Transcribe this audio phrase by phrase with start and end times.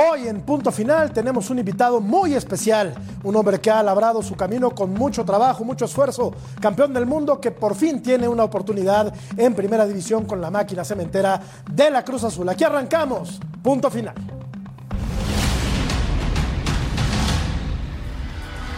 [0.00, 4.36] Hoy en punto final tenemos un invitado muy especial, un hombre que ha labrado su
[4.36, 9.12] camino con mucho trabajo, mucho esfuerzo, campeón del mundo que por fin tiene una oportunidad
[9.36, 11.40] en primera división con la máquina cementera
[11.72, 12.48] de la Cruz Azul.
[12.48, 14.14] Aquí arrancamos, punto final.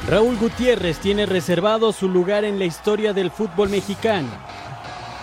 [0.09, 4.30] Raúl Gutiérrez tiene reservado su lugar en la historia del fútbol mexicano.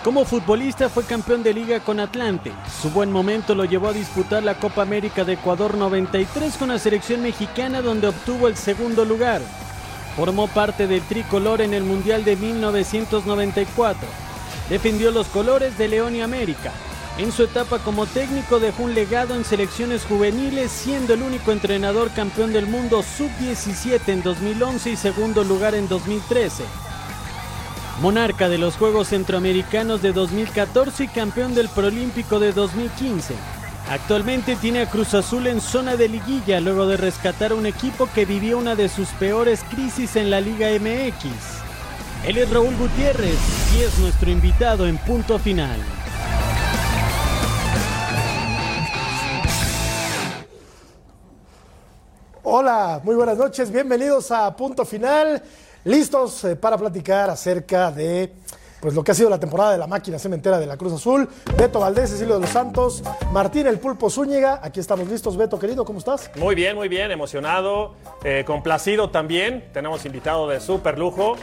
[0.08, 2.54] Como futbolista fue campeón de liga con Atlante.
[2.82, 6.80] Su buen momento lo llevó a disputar la Copa América de Ecuador 93 con la
[6.80, 9.42] selección mexicana donde obtuvo el segundo lugar.
[10.16, 14.08] Formó parte del tricolor en el Mundial de 1994.
[14.70, 16.72] Defendió los colores de León y América.
[17.18, 22.12] En su etapa como técnico dejó un legado en selecciones juveniles, siendo el único entrenador
[22.12, 26.87] campeón del mundo sub-17 en 2011 y segundo lugar en 2013
[28.02, 33.34] monarca de los Juegos Centroamericanos de 2014 y campeón del Prolímpico de 2015.
[33.90, 38.26] Actualmente tiene a Cruz Azul en zona de liguilla luego de rescatar un equipo que
[38.26, 41.26] vivió una de sus peores crisis en la Liga MX.
[42.28, 43.40] Él es Raúl Gutiérrez
[43.76, 45.80] y es nuestro invitado en punto final.
[52.44, 55.42] Hola, muy buenas noches, bienvenidos a punto final
[55.88, 58.34] listos eh, para platicar acerca de
[58.82, 61.28] pues lo que ha sido la temporada de la máquina cementera de la Cruz Azul.
[61.58, 64.60] Beto Valdés, Cecilio de los Santos, Martín El Pulpo Zúñiga.
[64.62, 65.36] Aquí estamos listos.
[65.36, 66.30] Beto, querido, ¿cómo estás?
[66.36, 69.70] Muy bien, muy bien, emocionado, eh, complacido también.
[69.74, 71.38] Tenemos invitado de súper lujo,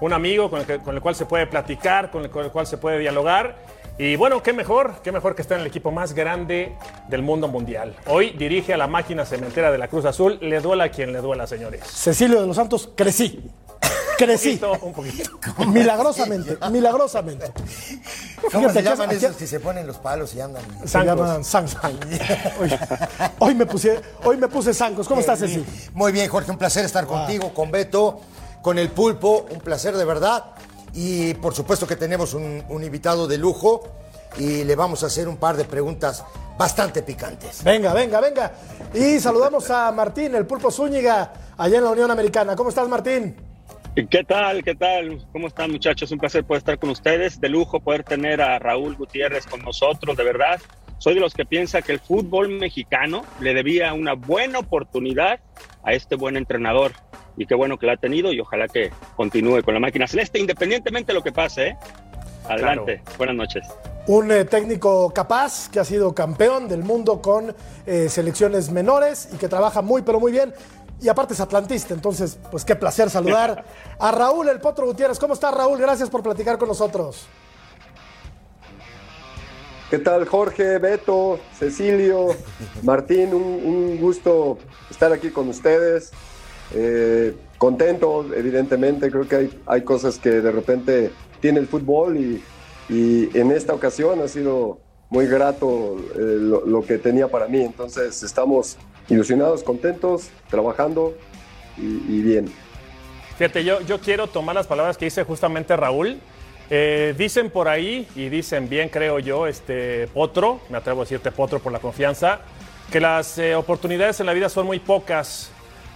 [0.00, 2.66] un amigo con el, con el, cual se puede platicar, con el, con el cual
[2.66, 3.56] se puede dialogar.
[3.98, 6.72] Y bueno, qué mejor, qué mejor que estar en el equipo más grande
[7.08, 7.94] del mundo mundial.
[8.06, 10.38] Hoy dirige a la máquina cementera de la Cruz Azul.
[10.40, 11.82] Le duela a quien le duela, señores.
[11.84, 13.44] Cecilio de los Santos, crecí.
[14.20, 14.60] Crecí.
[14.82, 15.30] Un poquito.
[15.66, 17.50] Milagrosamente, milagrosamente.
[18.52, 20.62] ¿Cómo se llaman esos que se ponen los palos y andan?
[20.84, 21.76] Se llaman Sancos.
[22.60, 22.78] Hoy,
[23.38, 25.08] hoy, me puse, hoy me puse Sancos.
[25.08, 25.64] ¿Cómo estás, Ceci?
[25.94, 26.50] Muy bien, Jorge.
[26.50, 28.20] Un placer estar contigo, con Beto,
[28.60, 29.46] con el Pulpo.
[29.50, 30.44] Un placer de verdad.
[30.92, 33.88] Y por supuesto que tenemos un, un invitado de lujo
[34.36, 36.24] y le vamos a hacer un par de preguntas
[36.58, 37.64] bastante picantes.
[37.64, 38.52] Venga, venga, venga.
[38.92, 42.54] Y saludamos a Martín, el Pulpo Zúñiga, allá en la Unión Americana.
[42.54, 43.49] ¿Cómo estás, Martín?
[43.94, 44.62] ¿Qué tal?
[44.62, 45.26] ¿Qué tal?
[45.32, 46.12] ¿Cómo están muchachos?
[46.12, 47.40] Un placer poder estar con ustedes.
[47.40, 50.60] De lujo poder tener a Raúl Gutiérrez con nosotros, de verdad.
[50.98, 55.40] Soy de los que piensa que el fútbol mexicano le debía una buena oportunidad
[55.82, 56.92] a este buen entrenador.
[57.36, 60.38] Y qué bueno que la ha tenido y ojalá que continúe con la máquina celeste,
[60.38, 61.68] independientemente de lo que pase.
[61.68, 61.76] ¿eh?
[62.48, 63.00] Adelante.
[63.02, 63.18] Claro.
[63.18, 63.66] Buenas noches.
[64.06, 67.54] Un eh, técnico capaz que ha sido campeón del mundo con
[67.86, 70.54] eh, selecciones menores y que trabaja muy, pero muy bien
[71.00, 73.64] y aparte es atlantista, entonces, pues qué placer saludar
[73.98, 75.18] a Raúl El Potro Gutiérrez.
[75.18, 75.78] ¿Cómo está Raúl?
[75.78, 77.26] Gracias por platicar con nosotros.
[79.90, 82.28] ¿Qué tal Jorge, Beto, Cecilio,
[82.82, 83.34] Martín?
[83.34, 84.58] Un, gusto
[84.90, 86.12] estar aquí con ustedes.
[86.72, 92.44] Eh, contento, evidentemente, creo que hay, hay, cosas que de repente tiene el fútbol y,
[92.88, 94.78] y en esta ocasión ha sido
[95.08, 97.60] muy grato eh, lo, lo que tenía para mí.
[97.62, 98.76] Entonces estamos
[99.10, 101.14] ilusionados, contentos, trabajando
[101.76, 102.52] y, y, bien.
[103.36, 106.18] Fíjate, yo, yo quiero tomar las palabras que dice justamente Raúl.
[106.72, 111.32] Eh, dicen por ahí, y dicen bien creo yo, este Potro, me atrevo a decirte
[111.32, 112.42] Potro por la confianza,
[112.92, 115.50] que las eh, oportunidades en la vida son muy pocas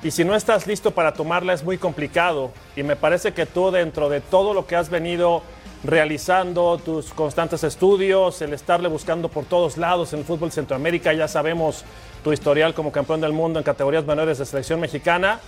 [0.04, 2.50] y si no estás listo para tomarla es muy complicado.
[2.76, 5.42] Y me parece que tú dentro de todo lo que has venido
[5.82, 11.26] realizando, tus constantes estudios, el estarle buscando por todos lados en el fútbol Centroamérica, ya
[11.26, 11.84] sabemos
[12.24, 15.38] tu historial como campeón del mundo en categorías menores de selección mexicana.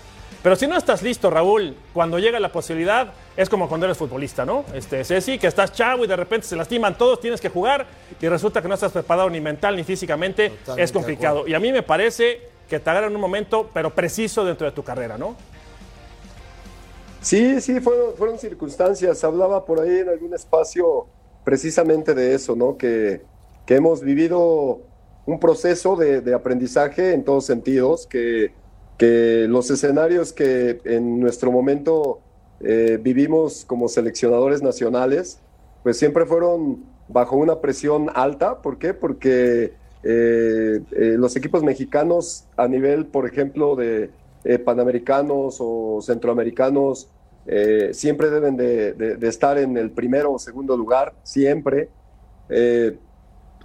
[0.42, 4.44] Pero si no estás listo, Raúl, cuando llega la posibilidad, es como cuando eres futbolista,
[4.44, 4.64] ¿no?
[4.74, 7.86] Este, Ceci, que estás chavo y de repente se lastiman todos, tienes que jugar
[8.20, 11.48] y resulta que no estás preparado ni mental ni físicamente, Totalmente es complicado.
[11.48, 14.72] Y a mí me parece que te agarra en un momento, pero preciso dentro de
[14.72, 15.34] tu carrera, ¿no?
[17.22, 19.24] Sí, sí, fueron, fueron circunstancias.
[19.24, 21.06] Hablaba por ahí en algún espacio
[21.42, 22.76] precisamente de eso, ¿no?
[22.76, 23.22] Que,
[23.64, 24.80] que hemos vivido
[25.26, 28.52] un proceso de, de, aprendizaje en todos sentidos, que,
[28.96, 32.20] que los escenarios que en nuestro momento
[32.60, 35.38] eh, vivimos como seleccionadores nacionales,
[35.82, 38.62] pues siempre fueron bajo una presión alta.
[38.62, 38.94] ¿Por qué?
[38.94, 44.10] Porque eh, eh, los equipos mexicanos a nivel, por ejemplo, de
[44.64, 47.08] panamericanos o centroamericanos,
[47.90, 51.88] siempre deben de, de, de, estar en el primero o segundo lugar, siempre.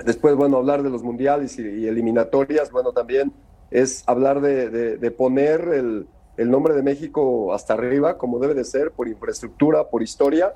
[0.06, 3.32] Después, bueno, hablar de los mundiales y, y eliminatorias, bueno, también
[3.70, 6.08] es hablar de, de poner el,
[6.38, 10.54] el nombre de México hasta arriba, como debe de ser, por infraestructura, por historia.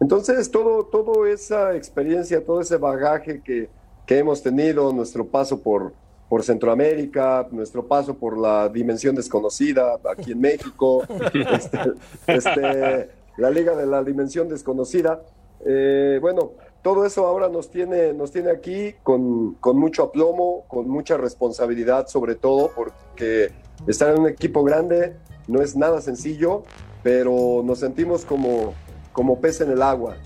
[0.00, 3.68] Entonces, todo, toda esa experiencia, todo ese bagaje que,
[4.06, 5.92] que hemos tenido, nuestro paso por,
[6.28, 11.04] por Centroamérica, nuestro paso por la dimensión desconocida aquí en México,
[11.34, 11.78] este,
[12.26, 15.20] este, la Liga de la Dimensión Desconocida.
[15.66, 16.52] Eh, bueno,
[16.82, 22.08] todo eso ahora nos tiene, nos tiene aquí con, con, mucho aplomo, con mucha responsabilidad
[22.08, 23.50] sobre todo, porque
[23.86, 25.16] estar en un equipo grande
[25.46, 26.62] no es nada sencillo,
[27.02, 28.74] pero nos sentimos como,
[29.12, 30.16] como pez en el agua.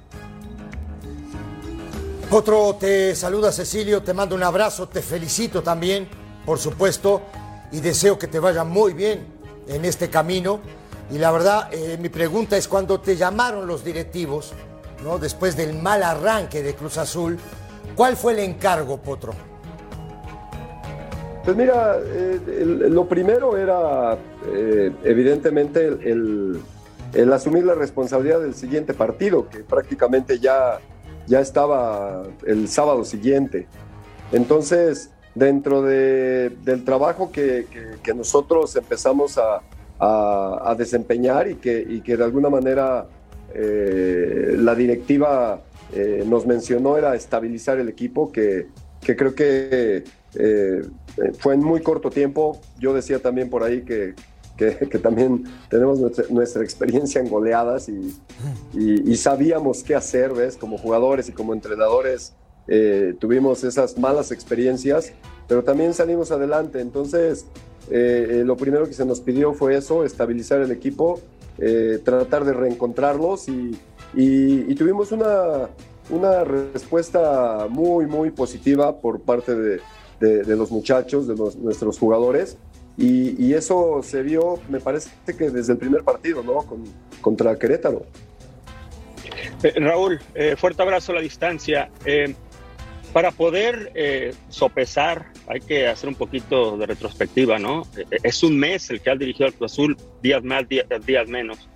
[2.31, 6.09] Otro te saluda Cecilio, te mando un abrazo, te felicito también,
[6.45, 7.23] por supuesto,
[7.71, 9.27] y deseo que te vaya muy bien
[9.69, 10.61] en este camino.
[11.11, 14.53] Y la verdad, eh, mi pregunta es cuando te llamaron los directivos,
[15.05, 15.19] ¿no?
[15.19, 17.39] después del mal arranque de Cruz Azul,
[17.95, 19.35] ¿cuál fue el encargo, Potro?
[21.45, 22.41] Pues mira, eh,
[22.89, 24.17] lo primero era
[24.47, 26.59] eh, evidentemente el,
[27.31, 30.81] asumir la responsabilidad del siguiente partido, que prácticamente ya,
[31.27, 33.67] ya estaba el sábado siguiente.
[34.33, 37.67] Entonces, dentro de, del trabajo que,
[38.17, 39.61] nosotros empezamos a,
[40.79, 43.07] desempeñar y que de alguna manera
[43.55, 45.63] eh, la directiva
[46.27, 48.67] nos mencionó era estabilizar el equipo, que,
[49.01, 50.03] que creo que
[50.35, 50.83] eh,
[51.39, 52.61] fue en muy corto tiempo.
[52.79, 54.15] Yo decía también por ahí que,
[54.57, 58.17] que, también tenemos nuestra, experiencia en goleadas y,
[58.73, 60.57] y, sabíamos qué hacer, ¿ves?
[60.57, 62.35] Como jugadores y como entrenadores
[62.67, 65.13] eh, tuvimos esas malas experiencias,
[65.49, 66.81] pero también salimos adelante.
[66.81, 67.47] Entonces,
[67.91, 71.21] eh, lo primero que se nos pidió fue eso, estabilizar el equipo,
[72.05, 75.69] tratar de reencontrarlos y, tuvimos una,
[76.11, 82.57] una respuesta muy, muy positiva por parte de, los muchachos, de nuestros jugadores.
[82.97, 86.63] Y, eso se vio, me parece que desde el primer partido, ¿no?
[86.63, 86.85] Con,
[87.21, 88.05] contra Querétaro.
[89.63, 91.91] Eh, Raúl, eh, fuerte abrazo a la distancia.
[92.05, 92.35] Eh,
[93.13, 93.93] para poder
[94.49, 97.83] sopesar, hay que hacer un poquito de retrospectiva, ¿no?
[98.23, 101.69] es un mes el que ha dirigido al Cruz Azul, días más, días, días menos.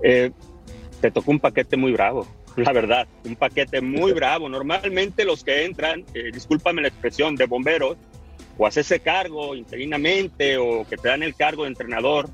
[0.00, 4.48] te tocó un paquete muy bravo la verdad, un paquete muy bravo.
[4.48, 7.96] Normalmente los que entran, eh, discúlpame la expresión, de bomberos,
[8.56, 12.28] o haces ese cargo interinamente o que te dan el cargo de entrenador,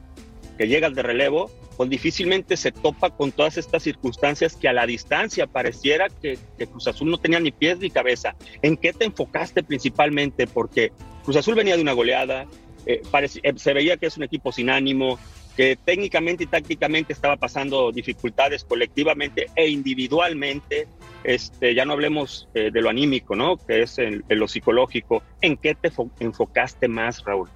[0.58, 1.50] que llegas de relevo,
[1.80, 6.38] pues difícilmente se topa con todas estas circunstancias que a la distancia pareciera que,
[6.70, 8.36] Cruz Azul no tenía ni pies ni cabeza.
[8.60, 10.46] ¿En qué te enfocaste principalmente?
[10.46, 10.92] Porque
[11.24, 12.46] Cruz Azul venía de una goleada,
[12.84, 13.00] eh,
[13.42, 15.18] eh, se veía que es un equipo sin ánimo,
[15.56, 20.86] que técnicamente y tácticamente estaba pasando dificultades colectivamente e individualmente,
[21.24, 23.56] este, ya no hablemos eh, de lo anímico, ¿no?
[23.56, 23.96] Que es
[24.28, 25.22] lo psicológico.
[25.40, 27.48] ¿En qué te enfocaste más, Raúl?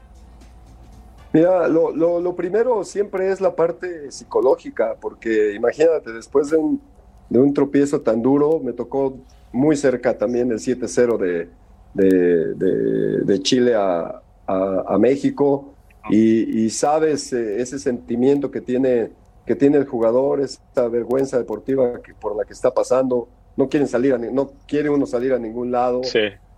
[1.34, 6.80] Mira, lo, lo, primero siempre es la parte psicológica, porque imagínate, después de un,
[7.28, 9.18] de un tropiezo tan duro, me tocó
[9.50, 11.48] muy cerca también el 7-0 de,
[11.92, 15.74] de, de, Chile a, a, a México.
[16.08, 19.10] Y, sabes eh, ese sentimiento que tiene,
[19.44, 23.88] que tiene el jugador, esa vergüenza deportiva que, por la que está pasando, no quieren
[23.88, 26.00] salir, a, no quiere uno salir a ningún lado.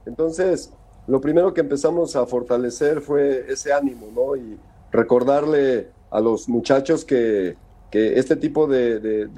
[0.05, 0.71] Entonces,
[1.07, 4.37] lo primero que empezamos a fortalecer fue ese ánimo, ¿no?
[4.37, 4.59] Y
[4.91, 7.57] recordarle a los muchachos que,
[7.91, 9.29] que este tipo de,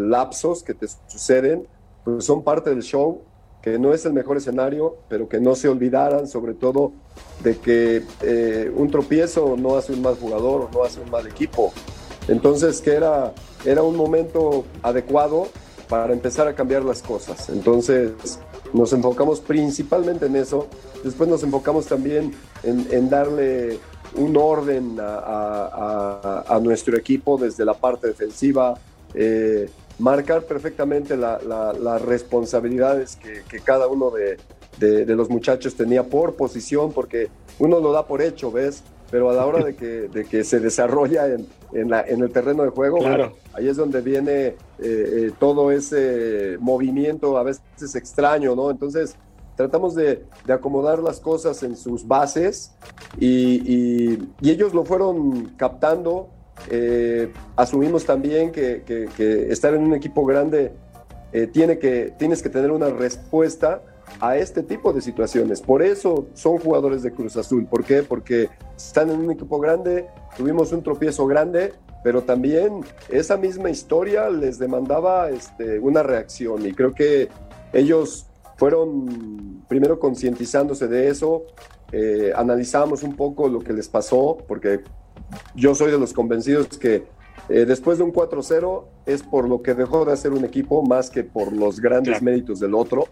[0.00, 1.66] lapsos que te suceden,
[2.04, 3.22] pues son parte del show
[3.62, 6.92] que no es el mejor escenario, pero que no se olvidaran sobre todo
[7.42, 11.26] de que eh, un tropiezo no hace un mal jugador o no hace un mal
[11.26, 11.72] equipo.
[12.28, 13.32] Entonces que era,
[13.64, 15.48] era un momento adecuado
[15.88, 17.48] para empezar a cambiar las cosas.
[17.48, 18.38] Entonces
[18.72, 20.68] nos enfocamos principalmente en eso.
[21.04, 22.32] Después nos enfocamos también
[22.62, 23.78] en, darle
[24.14, 28.74] un orden a, nuestro equipo desde la parte defensiva.
[29.14, 34.36] Eh, marcar perfectamente las responsabilidades que, cada uno de,
[35.14, 38.82] los muchachos tenía por posición, porque uno lo da por hecho, ¿ves?
[39.10, 42.70] Pero a la hora de que, de que se desarrolla en, en, el terreno de
[42.70, 42.98] juego,
[43.54, 48.70] ahí es donde viene eh, eh, todo ese movimiento a veces extraño, ¿no?
[48.70, 49.16] Entonces,
[49.56, 52.72] tratamos de, acomodar las cosas en sus bases
[53.18, 56.28] y ellos lo fueron captando
[56.70, 58.82] eh, asumimos también que,
[59.50, 60.72] estar en un equipo grande
[61.32, 63.82] eh, tiene que, tienes que tener una respuesta
[64.20, 65.60] a este tipo de situaciones.
[65.60, 67.66] Por eso son jugadores de Cruz Azul.
[67.66, 68.02] ¿Por qué?
[68.02, 74.30] Porque están en un equipo grande, tuvimos un tropiezo grande, pero también esa misma historia
[74.30, 77.28] les demandaba este, una reacción y creo que
[77.72, 81.44] ellos fueron primero concientizándose de eso,
[81.92, 84.80] eh, analizamos un poco lo que les pasó, porque
[85.54, 87.06] yo soy de los convencidos que
[87.48, 91.08] eh, después de un 4-0 es por lo que dejó de hacer un equipo más
[91.08, 93.06] que por los grandes méritos del otro.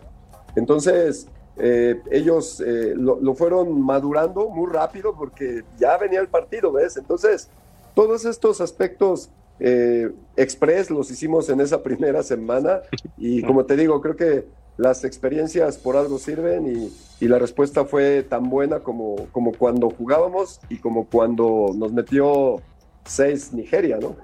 [0.56, 6.72] Entonces, eh, ellos eh, lo, lo, fueron madurando muy rápido porque ya venía el partido,
[6.72, 6.96] ¿ves?
[6.96, 7.48] Entonces,
[7.94, 12.82] todos estos aspectos eh, express los hicimos en esa primera semana
[13.16, 14.44] y como te digo, creo que
[14.76, 16.92] las experiencias por algo sirven y,
[17.24, 22.60] y la respuesta fue tan buena como, como cuando jugábamos y como cuando nos metió
[23.06, 24.16] seis Nigeria, ¿no?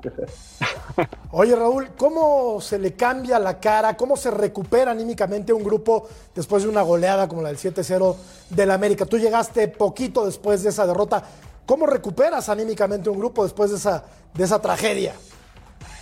[1.31, 3.97] Oye, Raúl, ¿cómo se le cambia la cara?
[3.97, 8.17] ¿Cómo se recupera anímicamente un grupo después de una goleada como la del 7-0
[8.51, 9.07] del América?
[9.07, 11.23] Tú llegaste poquito después de esa derrota.
[11.65, 15.15] ¿Cómo recuperas anímicamente un grupo después de esa, de esa tragedia?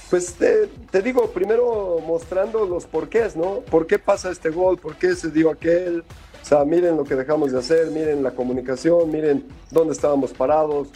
[0.08, 3.60] Pues te, te, digo, primero mostrando los porqués, ¿no?
[3.60, 4.78] ¿Por qué pasa este gol?
[4.78, 6.02] ¿Por qué se dio aquel?
[6.42, 10.88] O sea, miren lo que dejamos de hacer, miren la comunicación, miren dónde estábamos parados.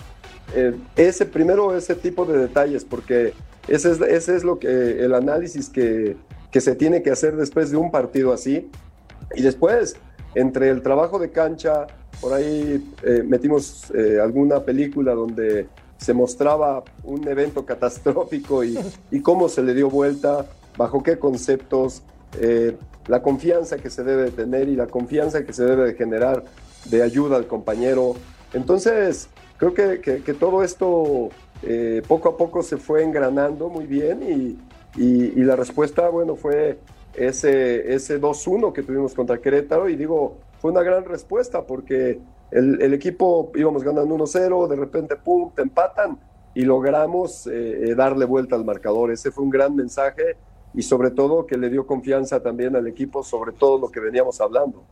[0.54, 3.32] Eh, ese primero, ese tipo de detalles, porque
[3.68, 6.16] ese es, ese es lo que el análisis que,
[6.50, 8.70] que se tiene que hacer después de un partido así.
[9.34, 9.96] Y después,
[10.34, 11.86] entre el trabajo de cancha,
[12.20, 18.78] por ahí eh, metimos eh, alguna película donde se mostraba un evento catastrófico y,
[19.10, 20.46] y, cómo se le dio vuelta,
[20.76, 22.02] bajo qué conceptos,
[22.40, 26.44] eh, la confianza que se debe tener y la confianza que se debe de generar
[26.86, 28.14] de ayuda al compañero.
[28.52, 31.28] Entonces, creo que, que, todo esto
[31.62, 34.58] eh, poco a poco se fue engranando muy bien y,
[35.00, 36.78] y, la respuesta, bueno, fue
[37.14, 42.20] ese, ese 2-1 que tuvimos contra Querétaro y digo, fue una gran respuesta porque
[42.50, 46.18] el, equipo íbamos ganando 1-0, de repente, pum, te empatan
[46.54, 49.10] y logramos eh, darle vuelta al marcador.
[49.10, 50.36] Ese fue un gran mensaje
[50.72, 54.40] y sobre todo que le dio confianza también al equipo sobre todo lo que veníamos
[54.40, 54.84] hablando.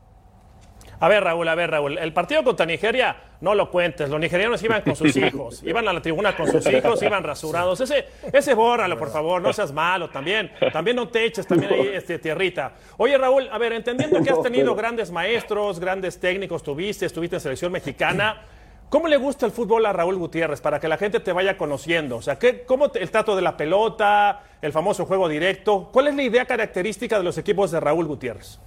[1.03, 1.99] A ver, Raúl, a ver, Raúl.
[1.99, 4.09] El partido contra Nigeria, no lo cuentes.
[4.09, 5.61] Los nigerianos iban con sus hijos.
[5.65, 7.81] Iban a la tribuna con sus hijos, iban rasurados.
[7.81, 9.43] Ese, ese bórralo, por favor.
[9.43, 10.53] No seas malo también.
[10.73, 12.75] También no te eches también ahí este, tierrita.
[12.99, 17.41] Oye, Raúl, a ver, entendiendo que has tenido grandes maestros, grandes técnicos, tuviste, estuviste en
[17.41, 18.41] selección mexicana.
[18.89, 22.19] ¿Cómo le gusta el fútbol a Raúl Gutiérrez para que la gente te vaya conociendo?
[22.19, 25.89] O sea, ¿qué, ¿cómo te, el trato de la pelota, el famoso juego directo?
[25.93, 28.61] ¿Cuál es la idea característica de los equipos de Raúl Gutiérrez?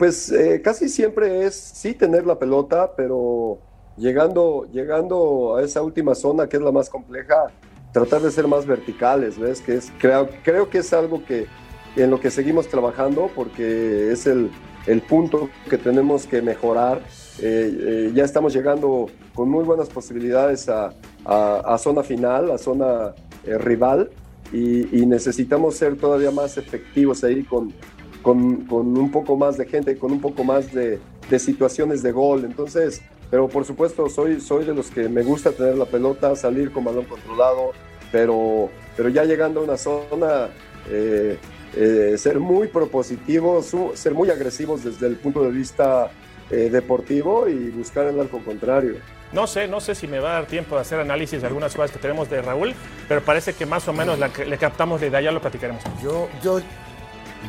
[0.00, 3.58] Pues eh, casi siempre es sí tener la pelota, pero
[3.98, 7.48] llegando, llegando a esa última zona que es la más compleja,
[7.92, 9.60] tratar de ser más verticales, ¿ves?
[9.60, 11.48] Que es, creo, creo que es algo que
[11.96, 14.50] en lo que seguimos trabajando porque es el,
[14.86, 17.02] el punto que tenemos que mejorar.
[17.38, 19.04] Eh, eh, ya estamos llegando
[19.34, 20.94] con muy buenas posibilidades a,
[21.26, 23.14] a, zona final, a zona
[23.44, 24.08] rival,
[24.50, 27.72] y, y, necesitamos ser todavía más efectivos ahí con,
[28.22, 30.98] con, con, un poco más de gente, con un poco más de,
[31.28, 32.44] de, situaciones de gol.
[32.44, 36.72] Entonces, pero por supuesto, soy, soy de los que me gusta tener la pelota, salir
[36.72, 37.72] con balón controlado,
[38.10, 40.48] pero, pero ya llegando a una zona,
[40.88, 41.38] eh,
[41.76, 46.10] eh, ser muy propositivos, ser muy agresivos desde el punto de vista
[46.50, 48.96] eh, deportivo y buscar el arco contrario.
[49.32, 51.72] No sé, no sé si me va a dar tiempo de hacer análisis de algunas
[51.72, 52.74] cosas que tenemos de Raúl,
[53.06, 55.84] pero parece que más o menos la, le captamos la idea, ya lo platicaremos.
[56.02, 56.60] Yo, yo,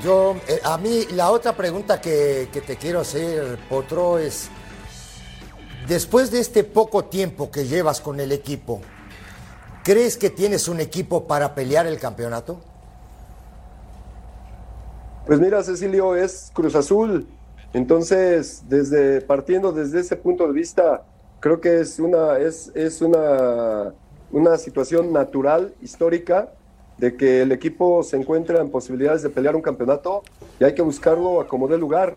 [0.04, 4.50] yo, eh, a mí la otra pregunta que, que, te quiero hacer, Potro, es,
[5.88, 8.82] después de este poco tiempo que llevas con el equipo,
[9.84, 12.62] ¿crees que tienes un equipo para pelear el campeonato?
[15.26, 17.28] Pues mira, Cecilio, es Cruz Azul.
[17.74, 21.04] Entonces, desde, partiendo desde ese punto de vista,
[21.40, 23.94] creo que es una, es, es una,
[24.32, 26.50] una situación natural, histórica,
[27.02, 30.22] de que el equipo se encuentra en posibilidades de pelear un campeonato
[30.60, 32.16] y hay que buscarlo a como dé lugar.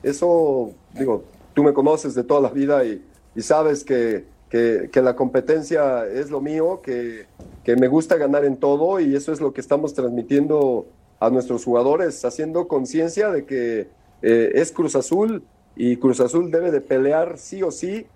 [0.00, 1.24] Eso, digo,
[1.54, 3.02] tú me conoces de toda la vida y,
[3.38, 7.26] sabes que, que, que, la competencia es lo mío, que,
[7.64, 10.86] que me gusta ganar en todo y eso es lo que estamos transmitiendo
[11.18, 13.88] a nuestros jugadores, haciendo conciencia de que
[14.22, 15.42] eh, es Cruz Azul
[15.74, 18.06] y Cruz Azul debe de pelear sí o sí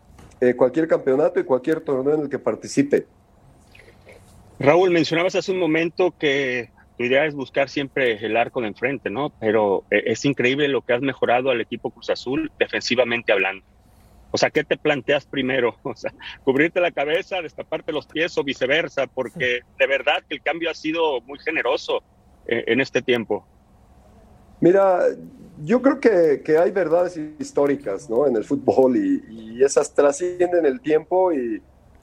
[0.41, 3.07] eh, cualquier campeonato y cualquier torneo en el que participe.
[4.59, 9.11] Raúl, mencionabas hace un momento que tu idea es buscar siempre el arco de enfrente,
[9.11, 9.31] ¿no?
[9.39, 13.65] Pero eh, es increíble lo que has mejorado al equipo Cruz Azul defensivamente hablando.
[14.31, 15.77] O sea, ¿qué te planteas primero?
[15.83, 20.43] O sea, cubrirte la cabeza, destaparte los pies o viceversa, porque de verdad que el
[20.43, 22.03] cambio ha sido muy generoso
[22.47, 23.47] eh, en este tiempo.
[24.61, 25.01] Mira,
[25.63, 28.27] yo creo que, que, hay verdades históricas ¿no?
[28.27, 31.63] en el fútbol y, esas trascienden el tiempo y,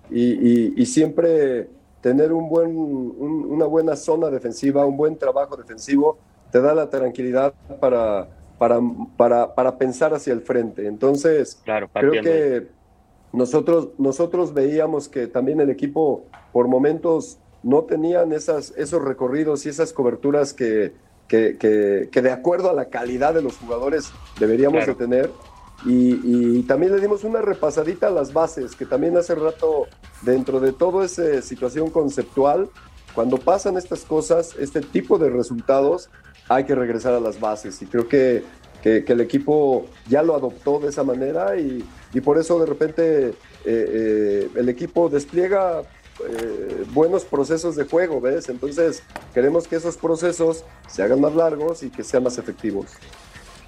[0.09, 1.67] y siempre
[2.03, 6.19] tener un buen, un, una buena zona defensiva, un buen trabajo defensivo,
[6.51, 8.79] te da la tranquilidad para, para,
[9.15, 10.85] para, para pensar hacia el frente.
[10.85, 12.67] Entonces, claro, creo que
[13.31, 19.69] nosotros, nosotros veíamos que también el equipo por momentos no tenían esas, esos recorridos y
[19.69, 20.91] esas coberturas que,
[21.29, 21.57] que,
[22.11, 25.31] que, de acuerdo a la calidad de los jugadores deberíamos de tener.
[25.85, 29.87] Y, también le dimos una repasadita a las bases, que también hace rato,
[30.21, 32.69] dentro de toda esa situación conceptual,
[33.13, 36.09] cuando pasan estas cosas, este tipo de resultados,
[36.47, 37.81] hay que regresar a las bases.
[37.81, 38.43] Y creo que,
[38.81, 43.27] que, el equipo ya lo adoptó de esa manera y, y por eso de repente
[43.29, 43.33] eh,
[43.65, 45.83] eh, el equipo despliega
[46.19, 48.49] eh, buenos procesos de juego, ¿ves?
[48.49, 52.87] Entonces queremos que esos procesos se hagan más largos y que sean más efectivos.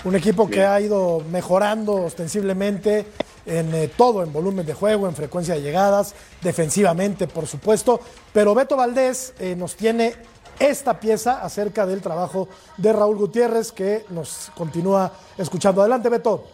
[0.06, 3.08] Un equipo que ha ido mejorando ostensiblemente
[3.44, 8.00] en eh, todo, en volumen de juego, en frecuencia de llegadas, defensivamente, por supuesto.
[8.32, 10.14] Pero Beto Valdés eh, nos tiene
[10.60, 12.48] esta pieza acerca del trabajo
[12.78, 15.82] de Raúl Gutiérrez, que nos continúa escuchando.
[15.82, 16.46] Adelante, Beto.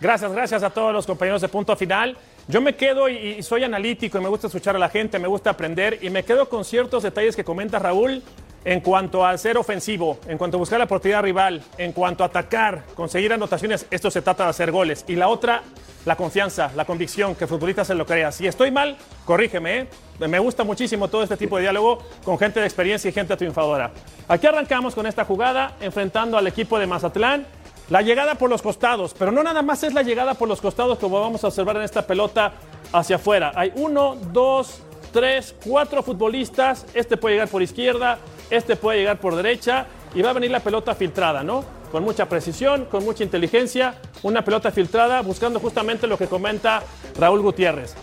[0.00, 2.16] Gracias, gracias a todos los compañeros de Punto Final.
[2.48, 5.50] Yo me quedo y, soy analítico y me gusta escuchar a la gente, me gusta
[5.50, 8.24] aprender y me quedo con ciertos detalles que comenta Raúl
[8.64, 12.26] en cuanto a ser ofensivo, en cuanto a buscar la oportunidad rival, en cuanto a
[12.26, 15.04] atacar, conseguir anotaciones, esto se trata de hacer goles.
[15.08, 15.62] Y la otra,
[16.04, 18.32] la confianza, la convicción, que el futbolista se lo crea.
[18.32, 19.88] Si estoy mal, corrígeme, ¿eh?
[20.26, 23.92] me gusta muchísimo todo este tipo de diálogo con gente de experiencia y gente triunfadora.
[24.26, 27.46] Aquí arrancamos con esta jugada, enfrentando al equipo de Mazatlán.
[27.90, 30.98] La llegada por los costados, pero no nada más es la llegada por los costados
[30.98, 32.52] como vamos a observar en esta pelota
[32.92, 33.52] hacia afuera.
[33.54, 36.84] Hay uno, dos, tres, cuatro futbolistas.
[36.92, 38.18] Este puede llegar por izquierda,
[38.50, 41.64] este puede llegar por derecha y va a venir la pelota filtrada, ¿no?
[41.90, 46.82] Con mucha precisión, con mucha inteligencia, una pelota filtrada buscando justamente lo que comenta
[47.18, 47.94] Raúl Gutiérrez.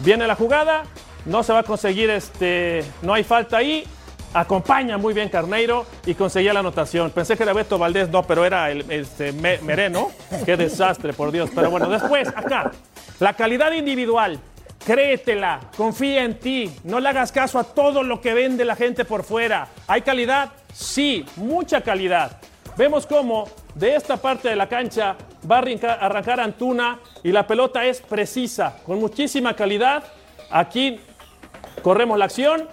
[0.00, 0.84] Viene la jugada,
[1.24, 3.84] no se va a conseguir, este, no hay falta ahí,
[4.34, 7.10] acompaña muy bien Carneiro y conseguía la anotación.
[7.10, 10.10] Pensé que era Beto Valdés, no, pero era el este, Mereno.
[10.44, 11.50] Qué desastre, por Dios.
[11.54, 12.70] Pero bueno, después, acá,
[13.20, 14.38] la calidad individual.
[14.84, 19.04] Créetela, confía en ti, no le hagas caso a todo lo que vende la gente
[19.04, 19.68] por fuera.
[19.86, 20.52] ¿Hay calidad?
[20.72, 22.38] Sí, mucha calidad.
[22.76, 25.16] Vemos cómo de esta parte de la cancha
[25.50, 30.04] va a arrancar, Antuna y la pelota es precisa, con muchísima calidad.
[30.50, 31.00] Aquí
[31.82, 32.68] corremos la acción,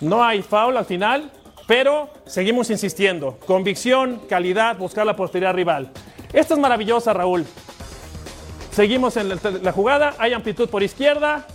[0.00, 1.30] no hay foul al final,
[1.66, 3.38] pero seguimos insistiendo.
[3.46, 5.90] Convicción, calidad, buscar la posterior rival.
[6.32, 7.46] Esta es maravillosa, Raúl.
[8.76, 9.30] Seguimos en
[9.62, 11.46] la jugada, hay amplitud por izquierda,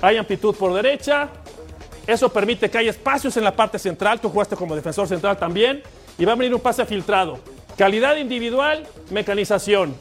[0.00, 1.28] hay amplitud por derecha.
[2.04, 5.84] Eso permite que haya espacios en la parte central, tú jugaste como defensor central también,
[6.18, 7.38] y va a venir un pase filtrado.
[7.78, 9.94] Calidad individual, mecanización.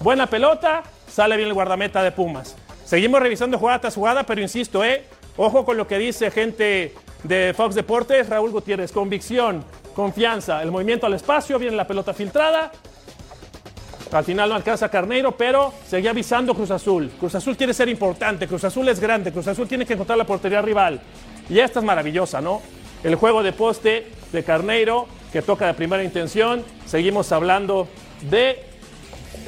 [0.00, 2.54] Buena pelota, sale bien el guardameta de Pumas.
[2.84, 5.06] Seguimos revisando jugada tras jugada, pero insisto, eh,
[5.38, 11.06] ojo con lo que dice gente de Fox Deportes, Raúl Gutiérrez, convicción, confianza, el movimiento
[11.06, 12.72] al espacio, viene la pelota filtrada,
[14.10, 17.10] al final no alcanza Carneiro, pero seguía avisando Cruz Azul.
[17.18, 20.24] Cruz Azul quiere ser importante, Cruz Azul es grande, Cruz Azul tiene que encontrar la
[20.24, 21.00] portería rival.
[21.48, 22.62] Y esta es maravillosa, ¿no?
[23.02, 26.64] El juego de poste de Carneiro, que toca de primera intención.
[26.86, 27.88] Seguimos hablando
[28.30, 28.64] de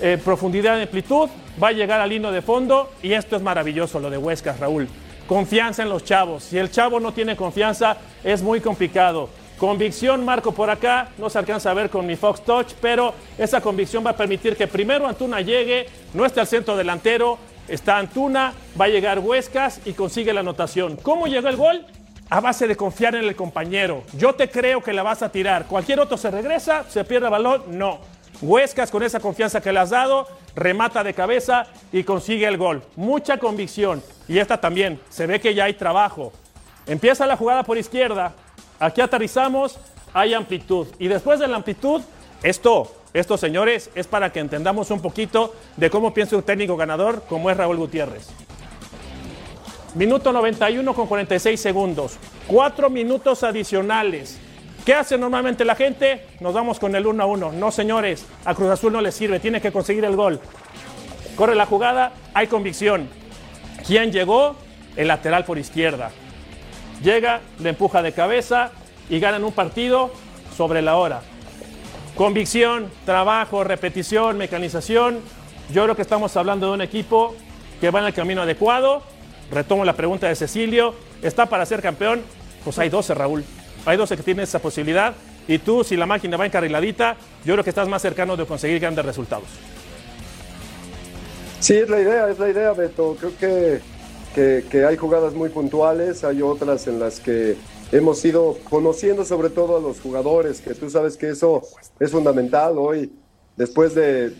[0.00, 1.28] eh, profundidad y amplitud.
[1.62, 4.88] Va a llegar al hino de fondo y esto es maravilloso, lo de Huescas, Raúl.
[5.26, 6.44] Confianza en los chavos.
[6.44, 9.28] Si el chavo no tiene confianza, es muy complicado.
[9.60, 13.60] Convicción, marco por acá, no se alcanza a ver con mi Fox Touch, pero esa
[13.60, 17.36] convicción va a permitir que primero Antuna llegue, no esté al centro delantero,
[17.68, 20.96] está Antuna, va a llegar Huescas y consigue la anotación.
[20.96, 21.84] ¿Cómo llegó el gol?
[22.30, 24.02] A base de confiar en el compañero.
[24.14, 25.66] Yo te creo que la vas a tirar.
[25.66, 27.98] Cualquier otro se regresa, se pierde el balón, no.
[28.40, 32.82] Huescas con esa confianza que le has dado, remata de cabeza y consigue el gol.
[32.96, 34.02] Mucha convicción.
[34.26, 36.32] Y esta también, se ve que ya hay trabajo.
[36.86, 38.32] Empieza la jugada por izquierda,
[38.80, 39.78] Aquí aterrizamos,
[40.14, 40.86] hay amplitud.
[40.98, 42.00] Y después de la amplitud,
[42.42, 47.22] esto, esto señores, es para que entendamos un poquito de cómo piensa un técnico ganador
[47.28, 48.28] como es Raúl Gutiérrez.
[49.94, 52.16] Minuto 91 con 46 segundos.
[52.46, 54.38] Cuatro minutos adicionales.
[54.86, 56.26] ¿Qué hace normalmente la gente?
[56.40, 57.52] Nos vamos con el 1 a 1.
[57.52, 60.40] No, señores, a Cruz Azul no le sirve, tiene que conseguir el gol.
[61.36, 63.10] Corre la jugada, hay convicción.
[63.86, 64.56] ¿Quién llegó?
[64.96, 66.10] El lateral por izquierda
[67.02, 68.70] llega, le empuja de cabeza
[69.08, 70.10] y ganan un partido
[70.56, 71.22] sobre la hora.
[72.14, 75.20] Convicción, trabajo, repetición, mecanización.
[75.72, 77.34] Yo creo que estamos hablando de un equipo
[77.80, 79.02] que va en el camino adecuado.
[79.50, 80.94] Retomo la pregunta de Cecilio.
[81.22, 82.22] ¿Está para ser campeón?
[82.64, 83.44] Pues hay 12, Raúl.
[83.86, 85.14] Hay 12 que tienen esa posibilidad.
[85.48, 88.78] Y tú, si la máquina va encarriladita, yo creo que estás más cercano de conseguir
[88.80, 89.46] grandes resultados.
[91.58, 93.16] Sí, es la idea, es la idea, Beto.
[93.18, 93.80] Creo que
[94.34, 97.56] que, hay jugadas muy puntuales, hay otras en las que
[97.92, 101.62] hemos ido conociendo sobre todo a los jugadores, que tú sabes que eso
[101.98, 102.78] es fundamental.
[102.78, 103.12] Hoy,
[103.56, 104.32] después de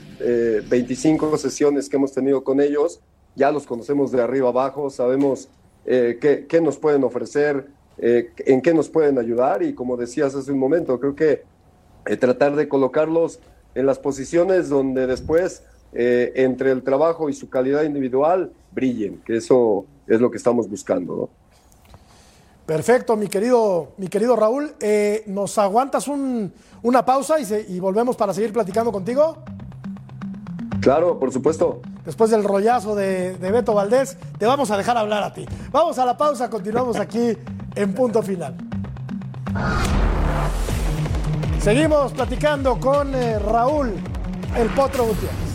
[0.69, 3.01] 25 sesiones que hemos tenido con ellos,
[3.35, 5.49] ya los conocemos de arriba abajo, sabemos
[5.87, 7.67] eh, qué, nos pueden ofrecer,
[7.99, 9.63] eh, en qué nos pueden ayudar.
[9.63, 11.43] Y como decías hace un momento, creo que
[12.07, 13.41] eh, tratar de colocarlos
[13.75, 19.37] en las posiciones donde después, eh, entre el trabajo y su calidad individual, brillen, que
[19.37, 21.17] eso es lo que estamos buscando.
[21.17, 21.29] ¿no?
[22.67, 24.75] Perfecto, mi querido, mi querido Raúl.
[24.81, 29.39] Eh, ¿Nos aguantas un, una pausa y, se- y volvemos para seguir platicando contigo?
[30.81, 31.81] Claro, por supuesto.
[32.05, 35.45] Después del rollazo de, de Beto Valdés, te vamos a dejar hablar a ti.
[35.73, 37.37] Vamos a la pausa, continuamos aquí
[37.75, 38.57] en punto final.
[41.61, 43.93] Seguimos platicando con eh, Raúl,
[44.57, 45.50] el Potro Gutiérrez.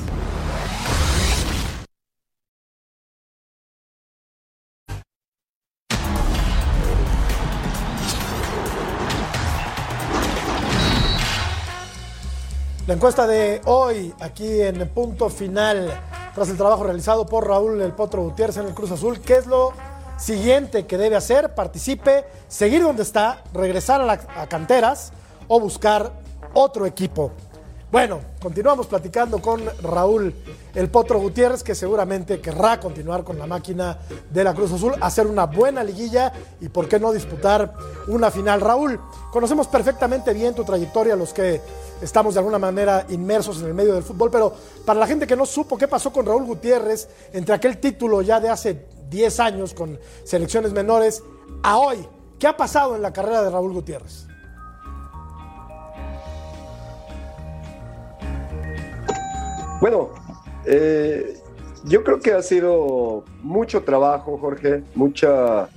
[12.87, 15.91] La encuesta de hoy, aquí en punto final,
[16.35, 19.47] tras el trabajo realizado por Raúl El Potro Gutiérrez en el Cruz Azul, ¿qué es
[19.47, 19.73] lo
[20.17, 21.55] siguiente que debe hacer?
[21.55, 25.13] Participe, seguir donde está, regresar a, la- a canteras
[25.47, 26.11] o buscar
[26.53, 27.31] otro equipo.
[27.91, 30.35] Bueno, continuamos platicando con Raúl
[30.75, 33.97] El Potro Gutiérrez, que seguramente querrá continuar con la máquina
[34.29, 37.73] de la Cruz Azul, hacer una buena liguilla y por qué no disputar
[38.07, 38.59] una final.
[38.61, 38.99] Raúl,
[39.31, 41.61] conocemos perfectamente bien tu trayectoria, los que
[42.05, 44.53] estamos de alguna manera inmersos en el medio del fútbol, pero
[44.85, 48.39] para la gente que no supo qué pasó con Raúl Gutiérrez entre aquel título ya
[48.39, 51.23] de hace 10 años con selecciones menores
[51.63, 52.07] a hoy,
[52.39, 54.27] ¿qué ha pasado en la carrera de Raúl Gutiérrez?
[59.81, 60.09] Bueno,
[60.65, 61.37] eh,
[61.85, 65.69] yo creo que ha sido mucho trabajo, Jorge, mucha,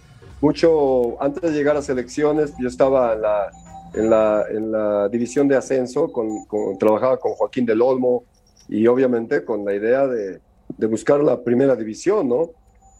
[0.42, 3.50] mucho, antes de llegar a selecciones, yo estaba en la,
[3.94, 8.24] en la, en la división de ascenso, con, con- trabajaba con Joaquín del Olmo
[8.68, 10.40] y obviamente con la idea de,
[10.76, 12.50] de buscar la primera división, ¿no?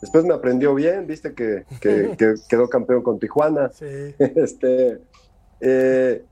[0.01, 3.71] Después me aprendió bien, viste que, que- que quedó campeón con Tijuana.
[3.73, 4.15] Sí.
[4.19, 4.99] este,
[5.61, 6.25] eh,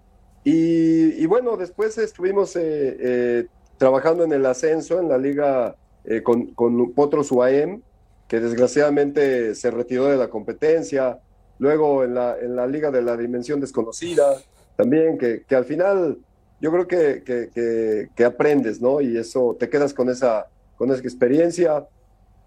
[0.44, 3.46] y, y bueno, después estuvimos eh, eh,
[3.78, 7.82] trabajando en el ascenso en la liga eh, con, con Potros UAM,
[8.28, 11.18] que desgraciadamente se retiró de la competencia.
[11.58, 14.36] Luego en la, en la liga de la dimensión desconocida,
[14.76, 16.18] también, que, que al final
[16.60, 19.00] yo creo que, que, que- aprendes, ¿no?
[19.00, 21.86] Y eso, te quedas con esa, con esa experiencia.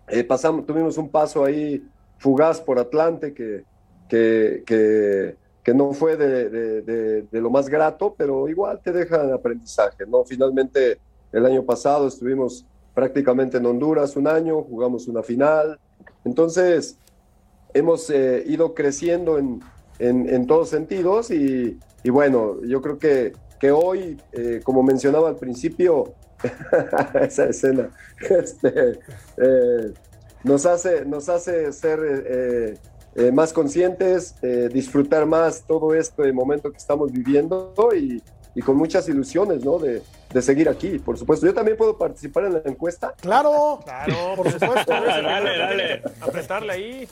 [0.08, 1.84] Eh, pasamos, tuvimos un paso ahí
[2.17, 3.63] fugaz por Atlante que,
[4.08, 5.36] que,
[5.76, 6.50] no fue de-
[7.32, 10.24] de lo más grato, pero igual te dejan aprendizaje, ¿no?
[10.26, 10.98] Finalmente,
[11.32, 15.80] el año pasado estuvimos prácticamente en Honduras un año, jugamos una final,
[16.26, 16.98] entonces
[17.73, 19.62] hemos eh, ido creciendo en,
[19.99, 25.29] en, en todos sentidos y, y bueno, yo creo que, que hoy, eh, como mencionaba
[25.29, 26.13] al principio,
[27.21, 27.89] esa escena,
[28.29, 28.99] este,
[29.38, 29.93] eh,
[30.43, 32.77] nos, hace, nos hace ser eh,
[33.15, 38.21] eh, más conscientes, eh, disfrutar más todo este momento que estamos viviendo y,
[38.55, 39.77] y con muchas ilusiones, ¿no?
[39.79, 40.01] De,
[40.34, 41.45] de seguir aquí, por supuesto.
[41.45, 43.13] Yo también puedo participar en la encuesta.
[43.19, 44.91] Claro, Claro, por supuesto.
[44.91, 46.01] dale, dale.
[46.21, 47.08] Apretarle ahí.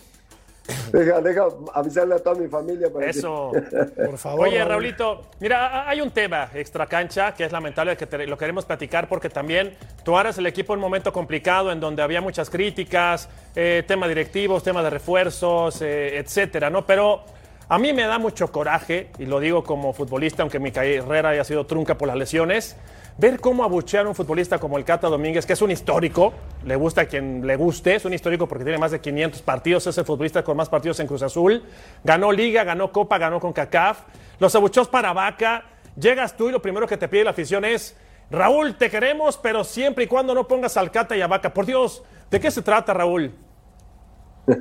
[0.92, 3.52] Deja, deja avisarle a toda mi familia para que- Eso.
[3.96, 4.48] Por favor.
[4.48, 4.64] Oye.
[4.64, 9.08] Raulito, mira, hay un tema extra cancha que es lamentable que te- lo queremos platicar
[9.08, 13.30] porque también tú eras el equipo en un momento complicado en donde había muchas críticas,
[13.56, 16.86] eh, tema directivos, tema de refuerzos, eh, etcétera, ¿no?
[16.86, 17.24] Pero
[17.70, 21.44] a mí me da mucho coraje, y lo digo como futbolista, aunque mi carrera haya
[21.44, 22.78] sido trunca por las lesiones,
[23.18, 26.34] ver cómo abuchear a un futbolista como el Cata Domínguez, que es un histórico,
[26.66, 29.88] le gusta a quien le guste, es un histórico porque tiene más de 500 partidos,
[29.88, 31.64] es el futbolista con más partidos en Cruz Azul,
[32.04, 34.02] ganó Liga, ganó Copa, ganó con CACAF,
[34.40, 37.98] los abucheos para Vaca, llegas tú y lo primero que te pide la afición es,
[38.30, 41.54] Raúl, te queremos, pero siempre y cuando no pongas al Cata y a Vaca.
[41.54, 43.32] Por Dios, ¿de qué se trata, Raúl?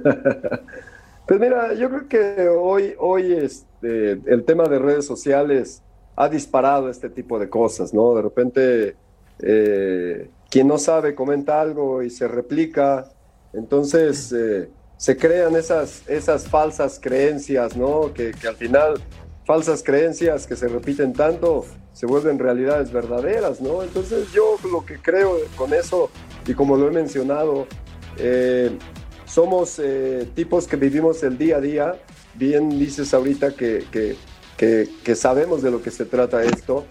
[1.27, 5.83] Pues mira, yo creo que hoy, hoy este, el tema de redes sociales
[6.17, 8.15] ha disparado este tipo de cosas, ¿no?
[8.15, 8.97] De repente,
[9.41, 13.07] eh, quien no sabe comenta algo y se replica,
[13.53, 18.15] entonces eh, se crean esas, esas falsas creencias, ¿no?
[18.15, 18.95] Que, que al final,
[19.45, 23.83] falsas creencias que se repiten tanto, se vuelven realidades verdaderas, ¿no?
[23.83, 26.11] Entonces yo lo que creo con eso,
[26.47, 27.67] y como lo he mencionado,
[28.17, 28.71] eh,
[29.27, 29.79] somos
[30.35, 32.01] tipos que vivimos el día a día.
[32.35, 34.17] Bien dices ahorita que, que,
[34.57, 36.85] que- que sabemos de lo que se trata esto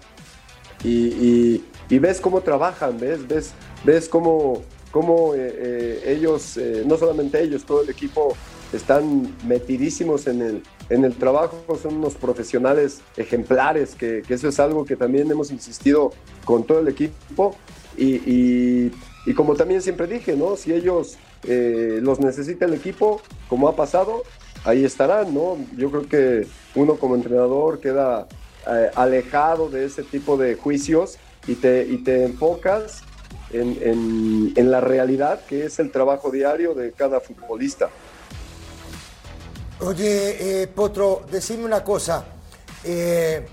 [0.84, 3.52] y, y- y ves cómo trabajan, ves, ves,
[3.84, 8.36] ves cómo, cómo eh, eh, ellos, eh, no solamente ellos, todo el equipo
[8.74, 14.60] están metidísimos en el, en el trabajo, son unos profesionales ejemplares, que, que eso es
[14.60, 16.12] algo que también hemos insistido
[16.44, 17.56] con todo el equipo
[17.98, 18.92] y, y-
[19.28, 20.56] y como también siempre dije, ¿no?
[20.56, 24.24] Si ellos eh, los necesita el equipo, como ha pasado,
[24.66, 25.58] ahí estarán, ¿no?
[25.78, 28.28] Yo creo que uno como entrenador queda
[28.68, 33.04] eh, alejado de ese tipo de juicios y te, y te enfocas
[33.52, 37.90] en, en, la realidad que es el trabajo diario de cada futbolista.
[39.80, 42.26] Oye, eh, Potro, decime una cosa.
[42.84, 43.46] Eh,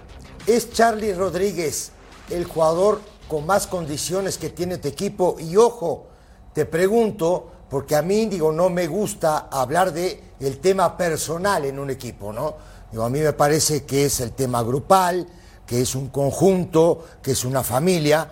[0.47, 1.93] ¿Es Charlie Rodríguez
[2.31, 5.37] el jugador con más condiciones que tiene tu equipo?
[5.39, 6.07] Y ojo,
[6.53, 11.79] te pregunto, porque a mí, digo, no me gusta hablar de el tema personal en
[11.79, 12.57] un equipo, ¿no?
[13.01, 15.27] A mí me parece que es el tema grupal,
[15.67, 18.29] que es un conjunto, que es una familia,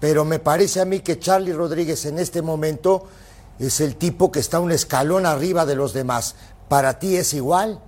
[0.00, 3.06] pero me parece a mí que Charlie Rodríguez en este momento
[3.58, 6.34] es el tipo que está un escalón arriba de los demás.
[6.68, 7.80] ¿Para ti es igual?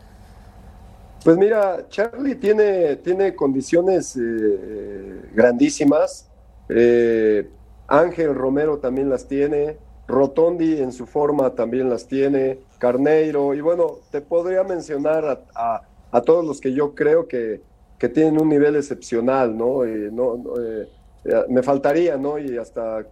[1.25, 6.29] Pues mira, Charlie tiene, tiene condiciones eh, grandísimas.
[6.69, 7.51] Eh,
[7.89, 9.77] Ángel Romero también las tiene.
[10.07, 12.61] Rotondi en su forma también las tiene.
[12.79, 13.55] Carneiro.
[13.55, 15.83] Y bueno, te podría mencionar a,
[16.23, 17.61] todos los que yo creo que,
[17.99, 19.85] que, tienen un nivel excepcional, ¿no?
[19.85, 20.89] no, eh,
[21.49, 22.39] me faltaría, ¿no?
[22.39, 23.05] Y hasta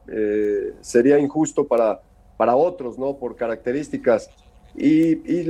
[0.81, 2.01] sería injusto para,
[2.37, 3.17] para otros, ¿no?
[3.17, 4.31] Por características.
[4.77, 5.47] Y,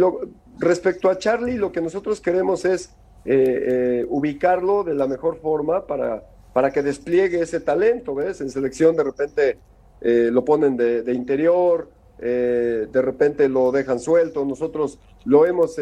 [0.59, 2.91] respecto a Charlie, lo que nosotros queremos es
[3.25, 3.65] eh,
[4.05, 8.41] eh, ubicarlo de la mejor forma para, para que despliegue ese talento, ¿ves?
[8.41, 9.59] En selección de repente
[10.01, 11.89] eh, lo ponen de, interior,
[12.19, 15.77] de repente lo dejan suelto, nosotros lo hemos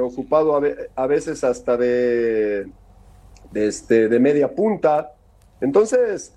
[0.00, 0.60] ocupado
[0.94, 2.66] a, veces hasta de,
[3.54, 5.14] este, de media punta.
[5.60, 6.34] Entonces,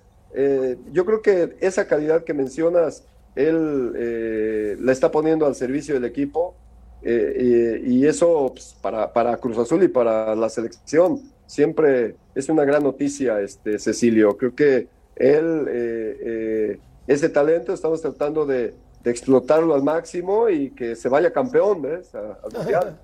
[0.92, 3.04] yo creo que esa calidad que mencionas,
[3.36, 6.54] él la está poniendo al servicio del equipo
[7.02, 12.64] eh, y, eso pues, para, para, Cruz Azul y para la selección siempre es una
[12.64, 14.36] gran noticia, este, Cecilio.
[14.36, 18.74] Creo que él, eh, eh, ese talento, estamos tratando de,
[19.10, 22.14] explotarlo al máximo y que se vaya campeón, ¿ves?
[22.14, 22.98] al mundial.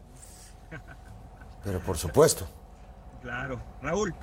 [1.65, 2.47] Pero por supuesto.
[3.23, 3.59] Claro.
[3.83, 4.15] Raúl,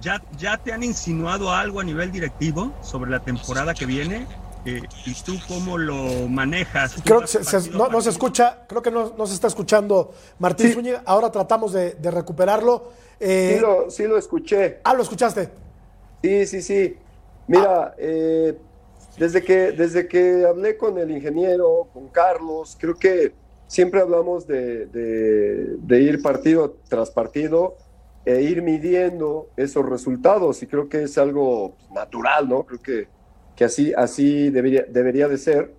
[0.00, 4.26] ¿ya, ¿ya te han insinuado algo a nivel directivo sobre la temporada que viene?
[4.64, 6.96] Eh, ¿Y tú cómo lo manejas?
[7.04, 7.26] Creo que
[7.72, 11.02] no, se escucha, creo que no, se está escuchando Martín Zúñiga.
[11.06, 12.92] Ahora tratamos de, recuperarlo.
[13.20, 14.80] Eh, sí, lo, sí, lo, escuché.
[14.84, 15.48] Ah, ¿lo escuchaste?
[16.22, 16.96] Sí, sí, sí.
[17.46, 18.58] Mira, eh,
[19.18, 23.32] desde, que, desde que hablé con el ingeniero, con Carlos, creo que
[23.66, 27.76] siempre hablamos de, de ir partido tras partido
[28.24, 32.64] e ir midiendo esos resultados y creo que es algo natural, ¿no?
[32.64, 33.18] Creo que
[33.58, 35.74] que así, así debería, debería de ser.